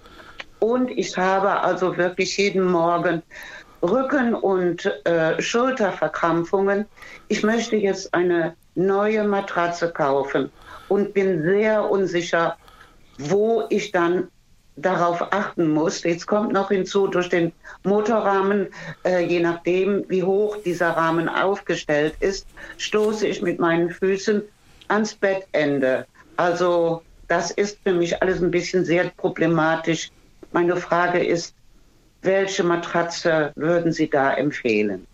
[0.60, 3.24] und ich habe also wirklich jeden Morgen
[3.86, 6.86] Rücken- und äh, Schulterverkrampfungen.
[7.28, 10.52] Ich möchte jetzt eine neue Matratze kaufen
[10.90, 12.58] und bin sehr unsicher,
[13.18, 14.28] wo ich dann
[14.78, 16.04] darauf achten muss.
[16.04, 18.68] Jetzt kommt noch hinzu, durch den Motorrahmen,
[19.06, 22.46] äh, je nachdem, wie hoch dieser Rahmen aufgestellt ist,
[22.78, 24.42] stoße ich mit meinen Füßen
[24.90, 26.06] ans Bettende.
[26.36, 30.12] Also das ist für mich alles ein bisschen sehr problematisch.
[30.52, 31.56] Meine Frage ist,
[32.26, 35.08] welche Matratze würden Sie da empfehlen?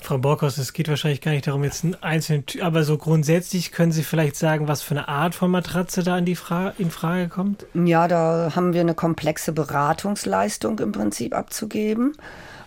[0.00, 3.90] Frau Borkos, es geht wahrscheinlich gar nicht darum, jetzt einen einzelnen, aber so grundsätzlich können
[3.90, 7.28] Sie vielleicht sagen, was für eine Art von Matratze da in, die Fra in Frage
[7.28, 7.66] kommt?
[7.74, 12.12] Ja, da haben wir eine komplexe Beratungsleistung im Prinzip abzugeben.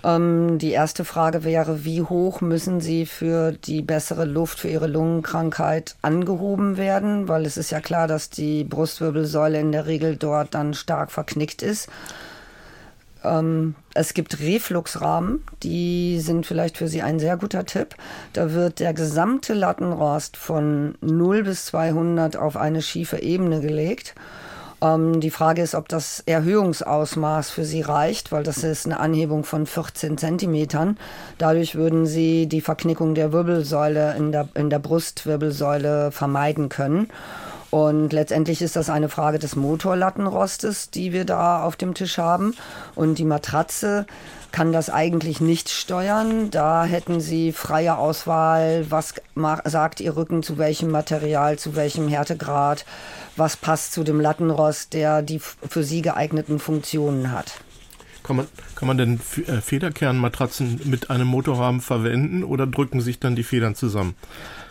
[0.04, 4.88] Ähm, die erste Frage wäre, wie hoch müssen Sie für die bessere Luft, für Ihre
[4.88, 7.28] Lungenkrankheit angehoben werden?
[7.28, 11.62] Weil es ist ja klar, dass die Brustwirbelsäule in der Regel dort dann stark verknickt
[11.62, 11.88] ist.
[13.24, 17.95] Ähm, es gibt Refluxrahmen, die sind vielleicht für Sie ein sehr guter Tipp.
[18.34, 24.15] Da wird der gesamte Lattenrost von 0 bis 200 auf eine schiefe Ebene gelegt.
[24.82, 29.43] Ähm, die Frage ist, ob das Erhöhungsausmaß für Sie reicht, weil das ist eine Anhebung
[29.43, 30.97] von 14 Zentimetern.
[31.38, 37.09] Dadurch würden Sie die Verknickung der Wirbelsäule in der, in der Brustwirbelsäule vermeiden können.
[37.72, 42.53] Und letztendlich ist das eine Frage des Motorlattenrostes, die wir da auf dem Tisch haben.
[42.95, 44.05] Und die Matratze
[44.51, 46.51] kann das eigentlich nicht steuern.
[46.51, 49.13] Da hätten Sie freie Auswahl, was
[49.63, 52.86] sagt Ihr Rücken zu welchem Material, zu welchem Härtegrad,
[53.38, 57.61] was passt zu dem Lattenrost, der die für Sie geeigneten Funktionen hat.
[58.24, 63.36] Kann man, kann man denn äh, Federkernmatratzen mit einem Motorrahmen verwenden oder drücken sich dann
[63.36, 64.15] die Federn zusammen?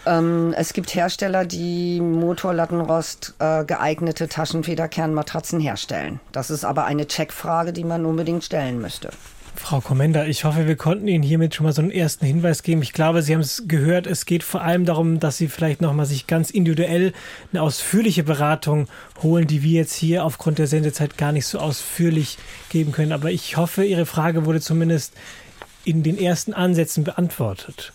[0.06, 6.20] Ähm, es gibt Hersteller, die Motorlattenrost äh, geeignete Taschenfederkernmatratzen herstellen.
[6.32, 9.10] Das ist aber eine Checkfrage, die man unbedingt stellen müsste.
[9.56, 12.80] Frau Kommender, ich hoffe, wir konnten Ihnen hiermit schon mal so einen ersten Hinweis geben.
[12.82, 14.06] Ich glaube, Sie haben es gehört.
[14.06, 17.12] Es geht vor allem darum, dass Sie vielleicht nochmal sich ganz individuell
[17.52, 18.88] eine ausführliche Beratung
[19.22, 22.38] holen, die wir jetzt hier aufgrund der Sendezeit gar nicht so ausführlich
[22.70, 23.12] geben können.
[23.12, 25.12] Aber ich hoffe, Ihre Frage wurde zumindest
[25.84, 27.92] in den ersten Ansätzen beantwortet.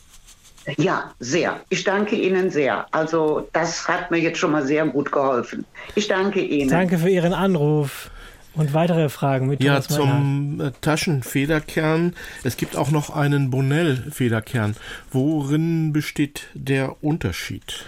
[0.78, 1.59] Ja, sehr.
[1.70, 2.88] Ich danke Ihnen sehr.
[2.91, 5.66] Also das hat mir jetzt schon mal sehr gut geholfen.
[5.95, 6.70] Ich danke Ihnen.
[6.70, 8.09] Danke für Ihren Anruf.
[8.55, 10.82] Und weitere Fragen mit Ja, zum Meinhardt.
[10.82, 12.16] Taschenfederkern.
[12.43, 14.78] Es gibt auch noch einen Bonell-Federkern.
[15.11, 17.86] Worin besteht der Unterschied?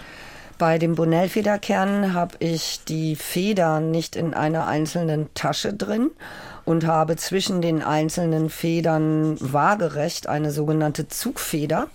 [0.58, 6.10] Bei dem Bonell-Federkern habe ich die Feder nicht in einer einzelnen Tasche drin
[6.64, 11.86] und habe zwischen den einzelnen Federn waagerecht eine sogenannte Zugfeder.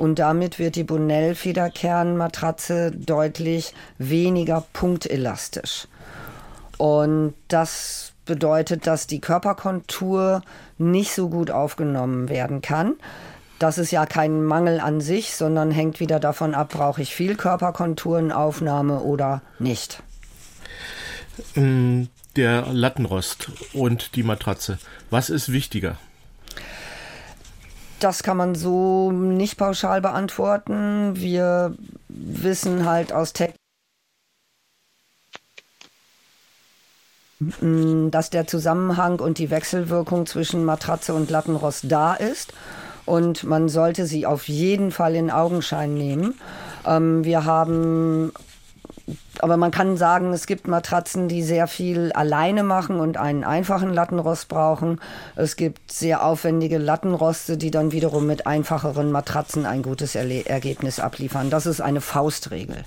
[0.00, 5.88] Und damit wird die Bonell-Federkernmatratze deutlich weniger punktelastisch.
[6.78, 10.40] Und das bedeutet, dass die Körperkontur
[10.78, 12.94] nicht so gut aufgenommen werden kann.
[13.58, 17.36] Das ist ja kein Mangel an sich, sondern hängt wieder davon ab, brauche ich viel
[17.36, 20.02] Körperkonturenaufnahme oder nicht.
[21.56, 24.78] Ähm, der Lattenrost und die Matratze.
[25.10, 25.98] Was ist wichtiger?
[28.00, 31.12] Das kann man so nicht pauschal beantworten.
[31.16, 31.74] Wir
[32.08, 33.54] wissen halt aus Tech
[38.10, 42.52] dass der Zusammenhang und die Wechselwirkung zwischen Matratze und Lattenrost da ist.
[43.06, 46.34] Und man sollte sie auf jeden Fall in Augenschein nehmen.
[46.86, 48.32] Ähm, wir haben
[49.40, 53.92] aber man kann sagen, es gibt Matratzen, die sehr viel alleine machen und einen einfachen
[53.92, 55.00] Lattenrost brauchen.
[55.36, 61.00] Es gibt sehr aufwendige Lattenroste, die dann wiederum mit einfacheren Matratzen ein gutes Erle Ergebnis
[61.00, 61.50] abliefern.
[61.50, 62.84] Das ist eine Faustregel.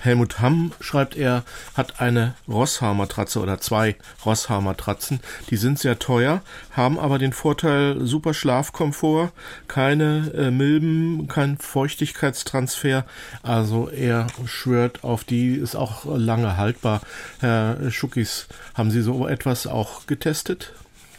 [0.00, 1.44] Helmut Hamm, schreibt er,
[1.76, 5.20] hat eine Rosshaar-Matratze oder zwei Rosshaar-Matratzen.
[5.50, 6.42] Die sind sehr teuer,
[6.72, 9.30] haben aber den Vorteil super Schlafkomfort,
[9.68, 13.04] keine äh, Milben, kein Feuchtigkeitstransfer.
[13.42, 17.02] Also er schwört auf die, ist auch lange haltbar.
[17.40, 20.72] Herr Schuckis, haben Sie so etwas auch getestet?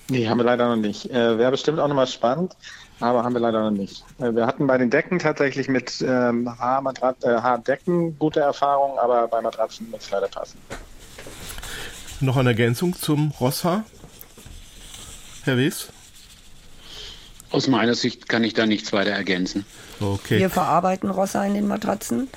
[0.09, 1.09] Nee, haben wir leider noch nicht.
[1.09, 2.55] Äh, Wäre bestimmt auch nochmal spannend
[3.01, 4.03] aber haben wir leider noch nicht.
[4.19, 9.27] Äh, wir hatten bei den Decken tatsächlich mit ähm, Haarmatrat äh, Haardecken gute Erfahrungen, aber
[9.27, 10.59] bei Matratzen muss es leider passen.
[12.19, 13.83] Noch eine Ergänzung zum Rosshaar?
[15.43, 15.89] Herr Wes?
[17.49, 19.65] Aus meiner Sicht kann ich da nichts weiter ergänzen.
[19.99, 20.39] Okay.
[20.39, 22.29] Wir verarbeiten Rosshaar in den Matratzen.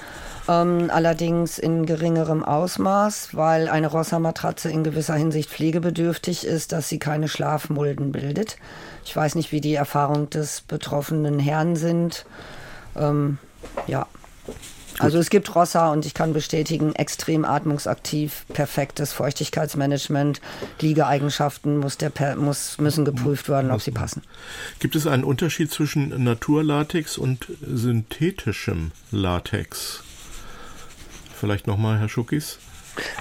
[0.47, 6.99] Ähm, allerdings in geringerem Ausmaß, weil eine Rosshaar-Matratze in gewisser Hinsicht pflegebedürftig ist, dass sie
[6.99, 8.57] keine Schlafmulden bildet.
[9.05, 12.27] Ich weiß nicht, wie die Erfahrungen des betroffenen Herrn sind.
[12.97, 13.39] Ähm,
[13.87, 14.07] ja.
[14.99, 20.41] Also es gibt Rossa und ich kann bestätigen, extrem atmungsaktiv, perfektes Feuchtigkeitsmanagement,
[20.81, 24.23] Liegeeigenschaften muss der, muss, müssen geprüft werden, ob sie passen.
[24.79, 30.05] Gibt es einen Unterschied zwischen Naturlatex und synthetischem Latex?
[31.39, 32.59] Vielleicht nochmal, Herr Schuckis?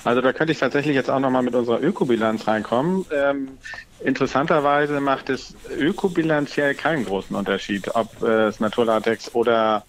[0.04, 3.06] Also da könnte ich tatsächlich jetzt auch nochmal mit unserer Ökobilanz reinkommen.
[3.12, 3.58] Ähm,
[4.04, 9.84] interessanterweise macht es ökobilanziell keinen großen Unterschied, ob äh, es Naturlatex oder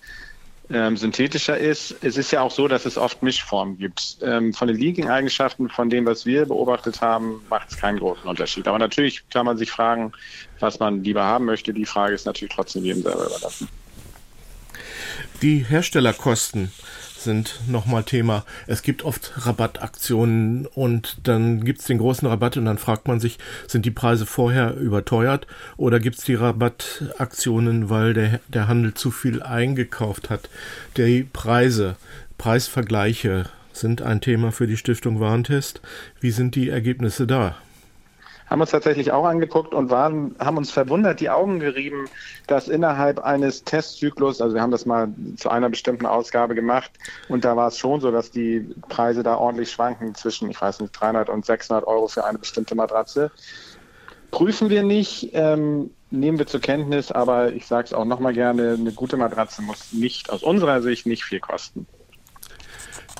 [0.70, 1.94] ähm, synthetischer ist.
[2.00, 4.16] Es ist ja auch so, dass es oft Mischformen gibt.
[4.22, 8.66] Ähm, von den Leaking-Eigenschaften, von dem, was wir beobachtet haben, macht es keinen großen Unterschied.
[8.66, 10.12] Aber natürlich kann man sich fragen,
[10.60, 11.74] was man lieber haben möchte.
[11.74, 13.68] Die Frage ist natürlich trotzdem jedem selber überlassen.
[15.42, 16.72] Die Herstellerkosten
[17.24, 18.44] sind nochmal Thema.
[18.66, 23.20] Es gibt oft Rabattaktionen und dann gibt es den großen Rabatt und dann fragt man
[23.20, 25.46] sich, sind die Preise vorher überteuert
[25.76, 30.48] oder gibt es die Rabattaktionen, weil der, der Handel zu viel eingekauft hat?
[30.96, 31.96] Die Preise,
[32.38, 35.80] Preisvergleiche sind ein Thema für die Stiftung Warentest.
[36.20, 37.56] Wie sind die Ergebnisse da?
[38.54, 42.04] Haben uns tatsächlich auch angeguckt und waren, haben uns verwundert die Augen gerieben,
[42.46, 46.92] dass innerhalb eines Testzyklus, also wir haben das mal zu einer bestimmten Ausgabe gemacht
[47.28, 50.78] und da war es schon so, dass die Preise da ordentlich schwanken zwischen, ich weiß
[50.78, 53.32] nicht, 300 und 600 Euro für eine bestimmte Matratze.
[54.30, 58.76] Prüfen wir nicht, ähm, nehmen wir zur Kenntnis, aber ich sage es auch nochmal gerne,
[58.78, 61.88] eine gute Matratze muss nicht aus unserer Sicht nicht viel kosten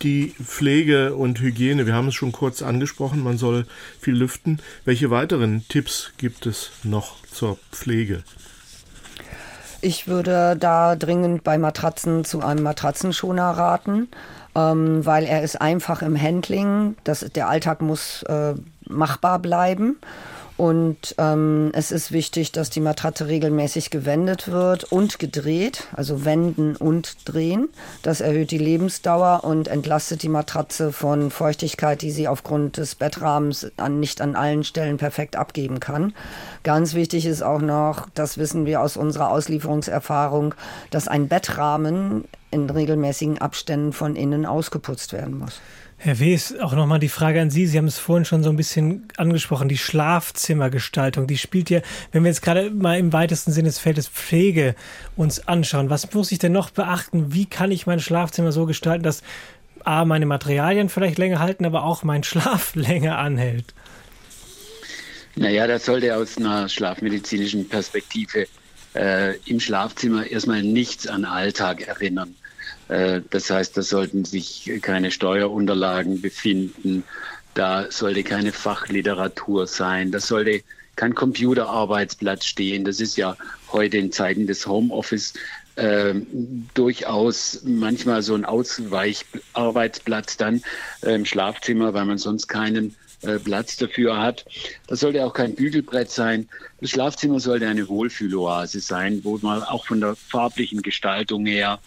[0.03, 1.87] die Pflege und Hygiene.
[1.87, 3.67] Wir haben es schon kurz angesprochen, man soll
[4.01, 4.61] viel lüften.
[4.85, 8.23] Welche weiteren Tipps gibt es noch zur Pflege?
[9.81, 14.09] Ich würde da dringend bei Matratzen zu einem Matratzenschoner raten,
[14.55, 16.97] ähm, weil er ist einfach im Handling.
[17.05, 18.55] Das, der Alltag muss äh,
[18.87, 19.99] machbar bleiben.
[20.57, 26.77] Und ähm, es ist wichtig, dass die Matratze regelmäßig gewendet wird und gedreht, also wenden
[26.77, 27.69] und drehen.
[28.03, 33.73] Das erhöht die Lebensdauer und entlastet die Matratze von Feuchtigkeit, die sie aufgrund des Bettrahmens
[33.79, 36.15] an, nicht an allen Stellen perfekt abgeben kann.
[36.63, 40.55] Ganz wichtig ist auch noch, das wissen wir aus unserer Auslieferungserfahrung,
[40.91, 45.61] dass ein Bettrahmen in regelmäßigen Abständen von innen ausgeputzt werden muss.
[45.97, 47.67] Herr Wes, auch nochmal die Frage an Sie.
[47.67, 51.27] Sie haben es vorhin schon so ein bisschen angesprochen, die Schlafzimmergestaltung.
[51.27, 51.81] Die spielt ja,
[52.13, 54.75] wenn wir jetzt gerade mal im weitesten Sinne des Feldes Pflege
[55.17, 57.33] uns anschauen, was muss ich denn noch beachten?
[57.33, 59.23] Wie kann ich mein Schlafzimmer so gestalten, dass
[59.85, 63.73] A, meine Materialien vielleicht länger halten, aber auch mein Schlaf länger anhält?
[65.37, 68.47] Naja, das sollte aus einer schlafmedizinischen Perspektive
[68.95, 72.35] äh, im Schlafzimmer erstmal nichts an Alltag erinnern.
[72.89, 77.05] Äh, das heißt, da sollten sich keine Steuerunterlagen befinden,
[77.55, 80.63] da sollte keine Fachliteratur sein, da sollte
[80.97, 82.85] kein Computerarbeitsplatz stehen.
[82.85, 83.37] Das ist ja
[83.73, 85.35] heute in Zeiten des Homeoffice
[85.77, 86.15] äh,
[86.75, 90.63] durchaus manchmal so ein Ausweicharbeitsplatz dann
[91.03, 94.45] äh, im Schlafzimmer, weil man sonst keinen äh, Platz dafür hat.
[94.87, 96.49] Das sollte auch kein Bügelbrett sein.
[96.81, 101.81] Das Schlafzimmer sollte eine Wohlfühloase sein, wo man auch von der farblichen Gestaltung her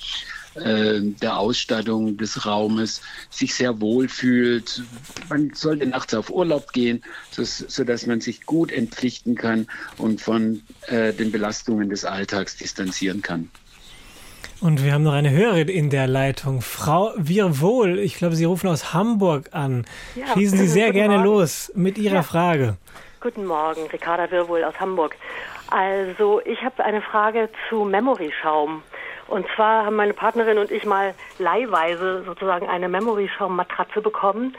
[0.57, 4.83] äh, der Ausstattung des Raumes sich sehr wohl fühlt.
[5.29, 10.61] Man sollte nachts auf Urlaub gehen, so, sodass man sich gut entpflichten kann und von
[10.87, 13.49] äh, den Belastungen des Alltags distanzieren kann.
[14.59, 16.61] Und wir haben noch eine Hörerin in der Leitung.
[16.61, 19.85] Frau Wirwohl, ich glaube, Sie rufen aus Hamburg an.
[20.15, 21.25] Ja, Schießen Sie sehr gerne Morgen.
[21.25, 22.23] los mit Ihrer ja.
[22.23, 22.77] Frage.
[23.21, 25.15] Guten Morgen, Ricarda Wirwohl aus Hamburg.
[25.69, 28.81] Also, ich habe eine Frage zu Memory-Schaum.
[29.27, 34.55] Und zwar haben meine Partnerin und ich mal leihweise sozusagen eine Memory-Schaum-Matratze bekommen.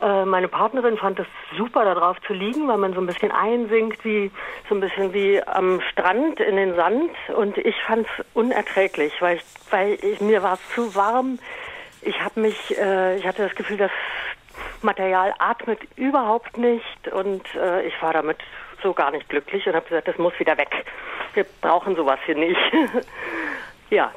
[0.00, 4.04] Äh, meine Partnerin fand es super, darauf zu liegen, weil man so ein bisschen einsinkt,
[4.04, 4.30] wie
[4.68, 7.10] so ein bisschen wie am Strand in den Sand.
[7.34, 11.38] Und ich fand es unerträglich, weil ich, weil ich, mir war es zu warm.
[12.02, 13.90] Ich habe mich, äh, ich hatte das Gefühl, das
[14.82, 18.38] Material atmet überhaupt nicht und äh, ich war damit
[18.82, 20.70] so gar nicht glücklich und habe gesagt, das muss wieder weg.
[21.34, 22.60] Wir brauchen sowas hier nicht.
[23.90, 24.12] Ja,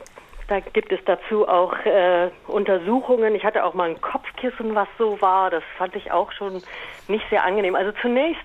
[0.47, 3.36] da gibt es dazu auch äh, Untersuchungen.
[3.36, 5.51] Ich hatte auch mal ein Kopfkissen, was so war.
[5.51, 6.63] Das fand ich auch schon
[7.07, 7.76] nicht sehr angenehm.
[7.76, 8.41] Also zunächst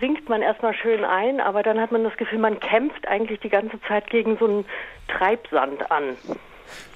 [0.00, 3.48] sinkt man erstmal schön ein, aber dann hat man das Gefühl, man kämpft eigentlich die
[3.48, 4.64] ganze Zeit gegen so einen
[5.08, 6.16] Treibsand an.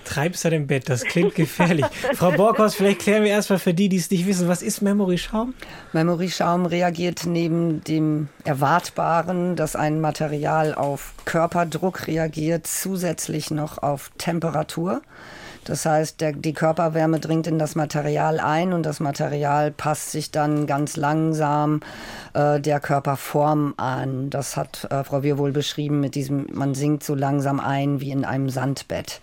[0.04, 1.84] Treibsand im Bett, das klingt gefährlich.
[2.14, 5.18] Frau Borkhaus, vielleicht klären wir erstmal für die, die es nicht wissen, was ist Memory
[5.18, 5.54] Schaum?
[5.92, 14.10] Memory Schaum reagiert neben dem Erwartbaren, dass ein Material auf Körperdruck reagiert, zusätzlich noch auf
[14.16, 15.02] Temperatur.
[15.66, 20.30] Das heißt, der, die Körperwärme dringt in das Material ein und das Material passt sich
[20.30, 21.80] dann ganz langsam
[22.34, 24.30] äh, der Körperform an.
[24.30, 28.12] Das hat äh, Frau Wir wohl beschrieben mit diesem, man sinkt so langsam ein wie
[28.12, 29.20] in einem Sandbett.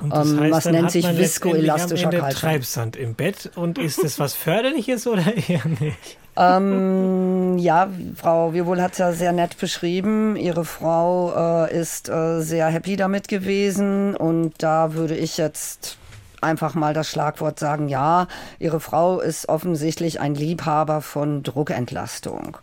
[0.00, 2.30] Und das ähm, heißt, was nennt sich viskoelastischer Kaltschaum.
[2.30, 3.50] Treibsand im Bett.
[3.54, 6.18] Und ist das was Förderliches oder eher nicht?
[6.36, 10.36] ähm, ja, Frau Wirwohl hat es ja sehr nett beschrieben.
[10.36, 15.98] Ihre Frau äh, ist äh, sehr happy damit gewesen und da würde ich jetzt
[16.40, 18.28] einfach mal das Schlagwort sagen, ja,
[18.60, 22.58] Ihre Frau ist offensichtlich ein Liebhaber von Druckentlastung.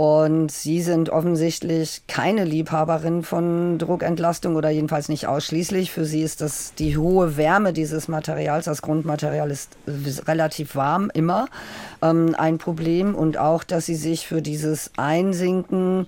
[0.00, 5.90] Und Sie sind offensichtlich keine Liebhaberin von Druckentlastung oder jedenfalls nicht ausschließlich.
[5.90, 9.76] Für Sie ist das die hohe Wärme dieses Materials, das Grundmaterial ist
[10.26, 11.48] relativ warm immer
[12.00, 16.06] ähm, ein Problem und auch, dass Sie sich für dieses Einsinken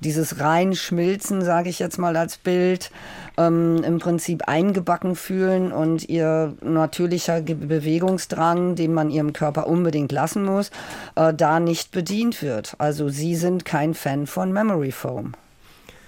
[0.00, 2.90] dieses Reinschmilzen, sage ich jetzt mal als Bild,
[3.36, 10.44] ähm, im Prinzip eingebacken fühlen und ihr natürlicher Bewegungsdrang, den man ihrem Körper unbedingt lassen
[10.44, 10.70] muss,
[11.16, 12.74] äh, da nicht bedient wird.
[12.78, 15.32] Also sie sind kein Fan von Memory Foam.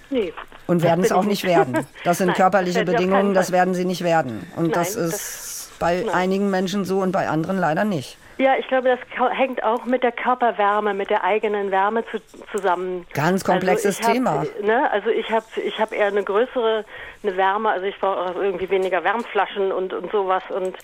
[0.09, 0.33] Nee.
[0.67, 1.85] Und werden es auch nicht werden.
[2.03, 4.47] Das sind Nein, körperliche das Bedingungen, das werden sie nicht werden.
[4.55, 6.15] Und Nein, das ist das, bei Nein.
[6.15, 8.17] einigen Menschen so und bei anderen leider nicht.
[8.37, 12.19] Ja, ich glaube, das hängt auch mit der Körperwärme, mit der eigenen Wärme zu,
[12.51, 13.07] zusammen.
[13.13, 14.41] Ganz also komplexes also Thema.
[14.41, 16.85] Hab, ne, also ich habe ich hab eher eine größere
[17.23, 20.75] eine Wärme, also ich brauche irgendwie weniger Wärmflaschen und, und sowas und,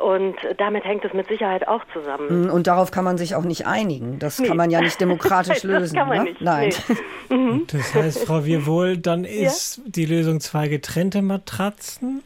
[0.00, 2.46] und damit hängt es mit Sicherheit auch zusammen.
[2.46, 4.18] Mm, und darauf kann man sich auch nicht einigen.
[4.18, 4.48] Das nee.
[4.48, 5.94] kann man ja nicht demokratisch lösen.
[5.96, 6.24] Das kann man ne?
[6.24, 6.40] nicht.
[6.40, 6.72] Nein.
[7.28, 7.36] Nee.
[7.36, 7.66] Mhm.
[7.70, 9.82] Das heißt, Frau Wirwohl, dann ist ja?
[9.86, 12.22] die Lösung zwei getrennte Matratzen?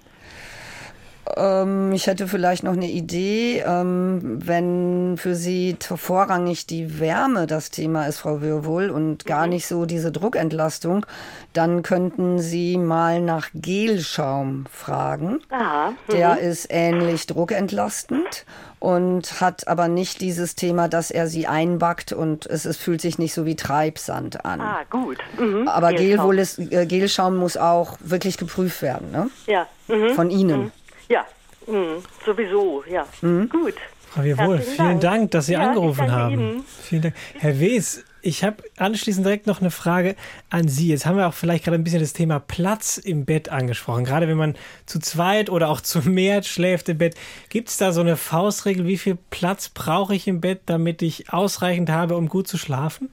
[1.36, 7.70] Ähm, ich hätte vielleicht noch eine Idee, ähm, wenn für Sie vorrangig die Wärme das
[7.70, 9.54] Thema ist, Frau Wirwohl, und gar mhm.
[9.54, 11.06] nicht so diese Druckentlastung,
[11.52, 15.40] dann könnten Sie mal nach Gelschaum fragen.
[15.50, 15.90] Aha.
[15.90, 16.12] Mhm.
[16.12, 18.44] Der ist ähnlich druckentlastend
[18.84, 23.18] und hat aber nicht dieses Thema, dass er sie einbackt und es, es fühlt sich
[23.18, 24.60] nicht so wie Treibsand an.
[24.60, 25.16] Ah, gut.
[25.38, 25.68] Mhm.
[25.68, 26.38] Aber Gelschaum.
[26.70, 29.30] Äh, Gelschaum muss auch wirklich geprüft werden, ne?
[29.46, 29.66] Ja.
[29.88, 30.10] Mhm.
[30.10, 30.70] Von Ihnen.
[31.08, 31.26] Ja,
[31.66, 32.02] mhm.
[32.24, 33.06] sowieso, ja.
[33.22, 33.48] Mhm.
[33.48, 33.74] Gut.
[34.10, 35.00] Frau Jawohl, vielen Dank.
[35.00, 35.30] Dank.
[35.32, 36.34] dass Sie ja, angerufen haben.
[36.34, 36.64] Ihnen.
[36.82, 37.14] Vielen Dank.
[37.38, 40.14] Herr Wes, ich habe anschließend direkt noch eine Frage
[40.50, 40.88] an Sie.
[40.88, 44.04] Jetzt haben wir auch vielleicht gerade ein bisschen das Thema Platz im Bett angesprochen.
[44.04, 44.54] Gerade wenn man
[44.86, 47.16] zu zweit oder auch zu mehr schläft im Bett.
[47.48, 51.32] Gibt es da so eine Faustregel, wie viel Platz brauche ich im Bett, damit ich
[51.32, 53.10] ausreichend habe, um gut zu schlafen?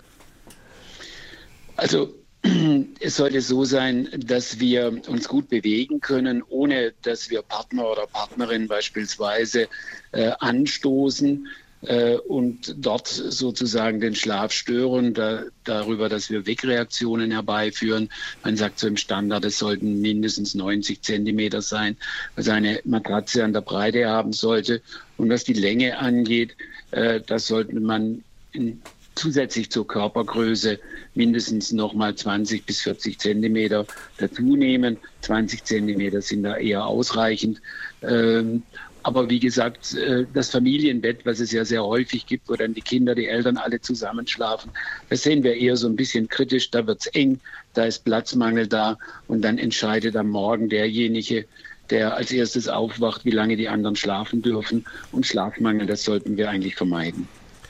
[1.76, 2.14] Also
[3.00, 8.08] es sollte so sein, dass wir uns gut bewegen können, ohne dass wir Partner oder
[8.08, 9.68] Partnerin beispielsweise
[10.12, 11.48] äh, anstoßen
[11.82, 18.10] äh, und dort sozusagen den Schlaf stören, da, darüber, dass wir Wegreaktionen herbeiführen.
[18.44, 21.98] Man sagt so im Standard, es sollten mindestens 90 Zentimeter sein,
[22.36, 24.82] was eine Matratze an der Breite haben sollte.
[25.18, 26.56] Und was die Länge angeht,
[26.92, 28.82] äh, das sollte man in
[29.16, 30.80] zusätzlich zur Körpergröße
[31.16, 33.86] mindestens nochmal 20 bis 40 Zentimeter
[34.18, 34.98] dazu nehmen.
[35.22, 37.62] 20 Zentimeter sind da eher ausreichend.
[38.02, 38.64] Ähm,
[39.04, 42.82] aber wie gesagt, äh, das Familienbett, was es ja sehr häufig gibt, wo dann die
[42.82, 44.72] Kinder, die Eltern alle zusammenschlafen,
[45.10, 46.70] das sehen wir eher so ein bisschen kritisch.
[46.70, 47.40] Da wird es eng,
[47.74, 48.98] da ist Platzmangel da
[49.28, 51.46] und dann entscheidet am Morgen derjenige,
[51.90, 54.86] der als erstes aufwacht, wie lange die anderen schlafen dürfen.
[55.12, 57.28] Und Schlafmangel, das sollten wir eigentlich vermeiden.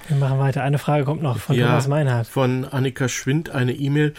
[0.07, 0.63] Wir machen weiter.
[0.63, 2.27] Eine Frage kommt noch von ja, Thomas Meinhardt.
[2.27, 4.13] Von Annika Schwind eine E-Mail.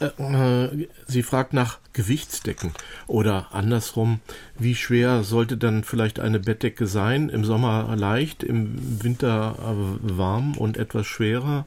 [0.00, 2.72] Äh, äh, sie fragt nach Gewichtsdecken
[3.06, 4.20] oder andersrum,
[4.56, 7.28] wie schwer sollte dann vielleicht eine Bettdecke sein?
[7.28, 9.56] Im Sommer leicht, im Winter
[10.00, 11.66] warm und etwas schwerer.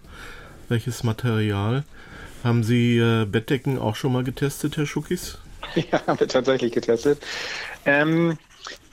[0.70, 1.84] Welches Material?
[2.44, 5.38] Haben Sie äh, Bettdecken auch schon mal getestet, Herr Schuckis?
[5.76, 7.22] Ja, haben wir tatsächlich getestet.
[7.86, 8.38] Ähm,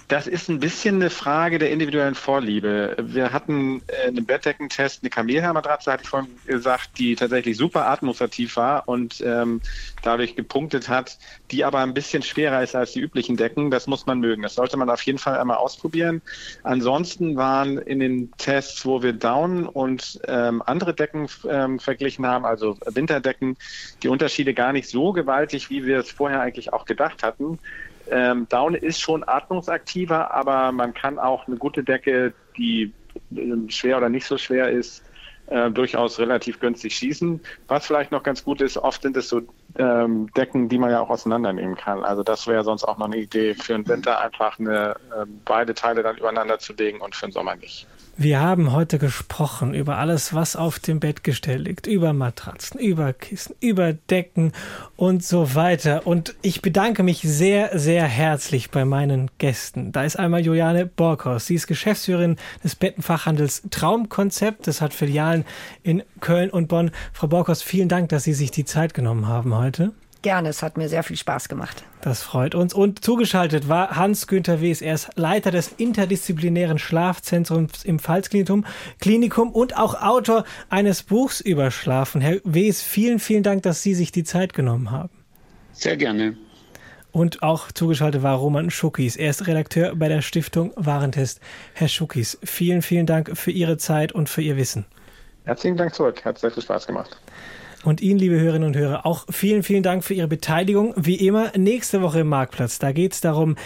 [0.09, 2.97] das ist ein bisschen eine Frage der individuellen Vorliebe.
[2.99, 8.57] Wir hatten äh, einen Bettdeckentest, eine Kamelhaarmatratze, hatte ich vorhin gesagt, die tatsächlich super atmungsaktiv
[8.57, 9.61] war und ähm,
[10.03, 11.19] dadurch gepunktet hat,
[11.51, 13.71] die aber ein bisschen schwerer ist als die üblichen Decken.
[13.71, 14.43] Das muss man mögen.
[14.43, 16.23] Das sollte man auf jeden Fall einmal ausprobieren.
[16.63, 22.47] Ansonsten waren in den Tests, wo wir Down und ähm, andere Decken ähm, verglichen haben,
[22.47, 23.59] also Winterdecken,
[24.03, 27.59] die Unterschiede gar nicht so gewaltig, wie wir es vorher eigentlich auch gedacht hatten.
[28.11, 32.93] Ähm, Down ist schon atmungsaktiver, aber man kann auch eine gute Decke, die
[33.35, 35.05] äh, schwer oder nicht so schwer ist,
[35.49, 37.41] äh, durchaus relativ günstig schießen.
[37.69, 39.43] Was vielleicht noch ganz gut ist, oft sind es so
[39.77, 42.05] ähm, Decken, die man ja auch auseinandernehmen kann.
[42.05, 45.75] Also das wäre sonst auch noch eine Idee für den Winter, einfach eine, äh, beide
[45.75, 47.87] Teile dann übereinander zu legen und für den Sommer nicht.
[48.21, 53.13] Wir haben heute gesprochen über alles, was auf dem Bett gestellt liegt, über Matratzen, über
[53.13, 54.51] Kissen, über Decken
[54.97, 56.05] und so weiter.
[56.05, 59.93] Und ich bedanke mich sehr, sehr herzlich bei meinen Gästen.
[59.93, 61.47] Da ist einmal Juliane Borkhaus.
[61.47, 64.67] Sie ist Geschäftsführerin des Bettenfachhandels Traumkonzept.
[64.67, 65.45] Das hat Filialen
[65.85, 66.91] in Köln und Bonn.
[67.13, 69.93] Frau Borkhaus, vielen Dank, dass Sie sich die Zeit genommen haben heute.
[70.23, 71.85] Gerne, es hat mir sehr viel Spaß gemacht.
[72.01, 72.75] Das freut uns.
[72.75, 74.83] Und zugeschaltet war Hans-Günther Wes.
[74.83, 78.65] Er ist Leiter des interdisziplinären Schlafzentrums im Pfalzklinikum
[79.01, 82.21] Klinikum und auch Autor eines Buchs über Schlafen.
[82.21, 85.11] Herr Wes, vielen, vielen Dank, dass Sie sich die Zeit genommen haben.
[85.73, 86.37] Sehr gerne.
[87.13, 89.17] Und auch zugeschaltet war Roman Schuckis.
[89.17, 91.41] Er ist Redakteur bei der Stiftung Warentest.
[91.75, 94.85] Herr Schuckis, vielen, vielen Dank für Ihre Zeit und für Ihr Wissen.
[95.45, 96.25] Herzlichen Dank zurück.
[96.25, 97.17] Hat sehr viel Spaß gemacht.
[97.85, 100.95] Und Ihnen, liebe Hörerinnen und Hörer, auch vielen, vielen Dank für Ihre Beteiligung.
[100.97, 102.79] Wie immer, nächste Woche im Marktplatz.
[102.79, 103.57] Da geht es darum,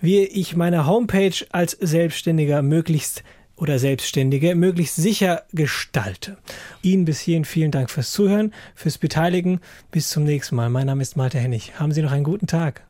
[0.00, 3.24] wie ich meine Homepage als Selbstständiger möglichst
[3.56, 6.38] oder Selbstständige möglichst sicher gestalte.
[6.82, 9.60] Ihnen bis hierhin vielen Dank fürs Zuhören, fürs Beteiligen.
[9.90, 10.70] Bis zum nächsten Mal.
[10.70, 11.78] Mein Name ist Malte Hennig.
[11.78, 12.87] Haben Sie noch einen guten Tag.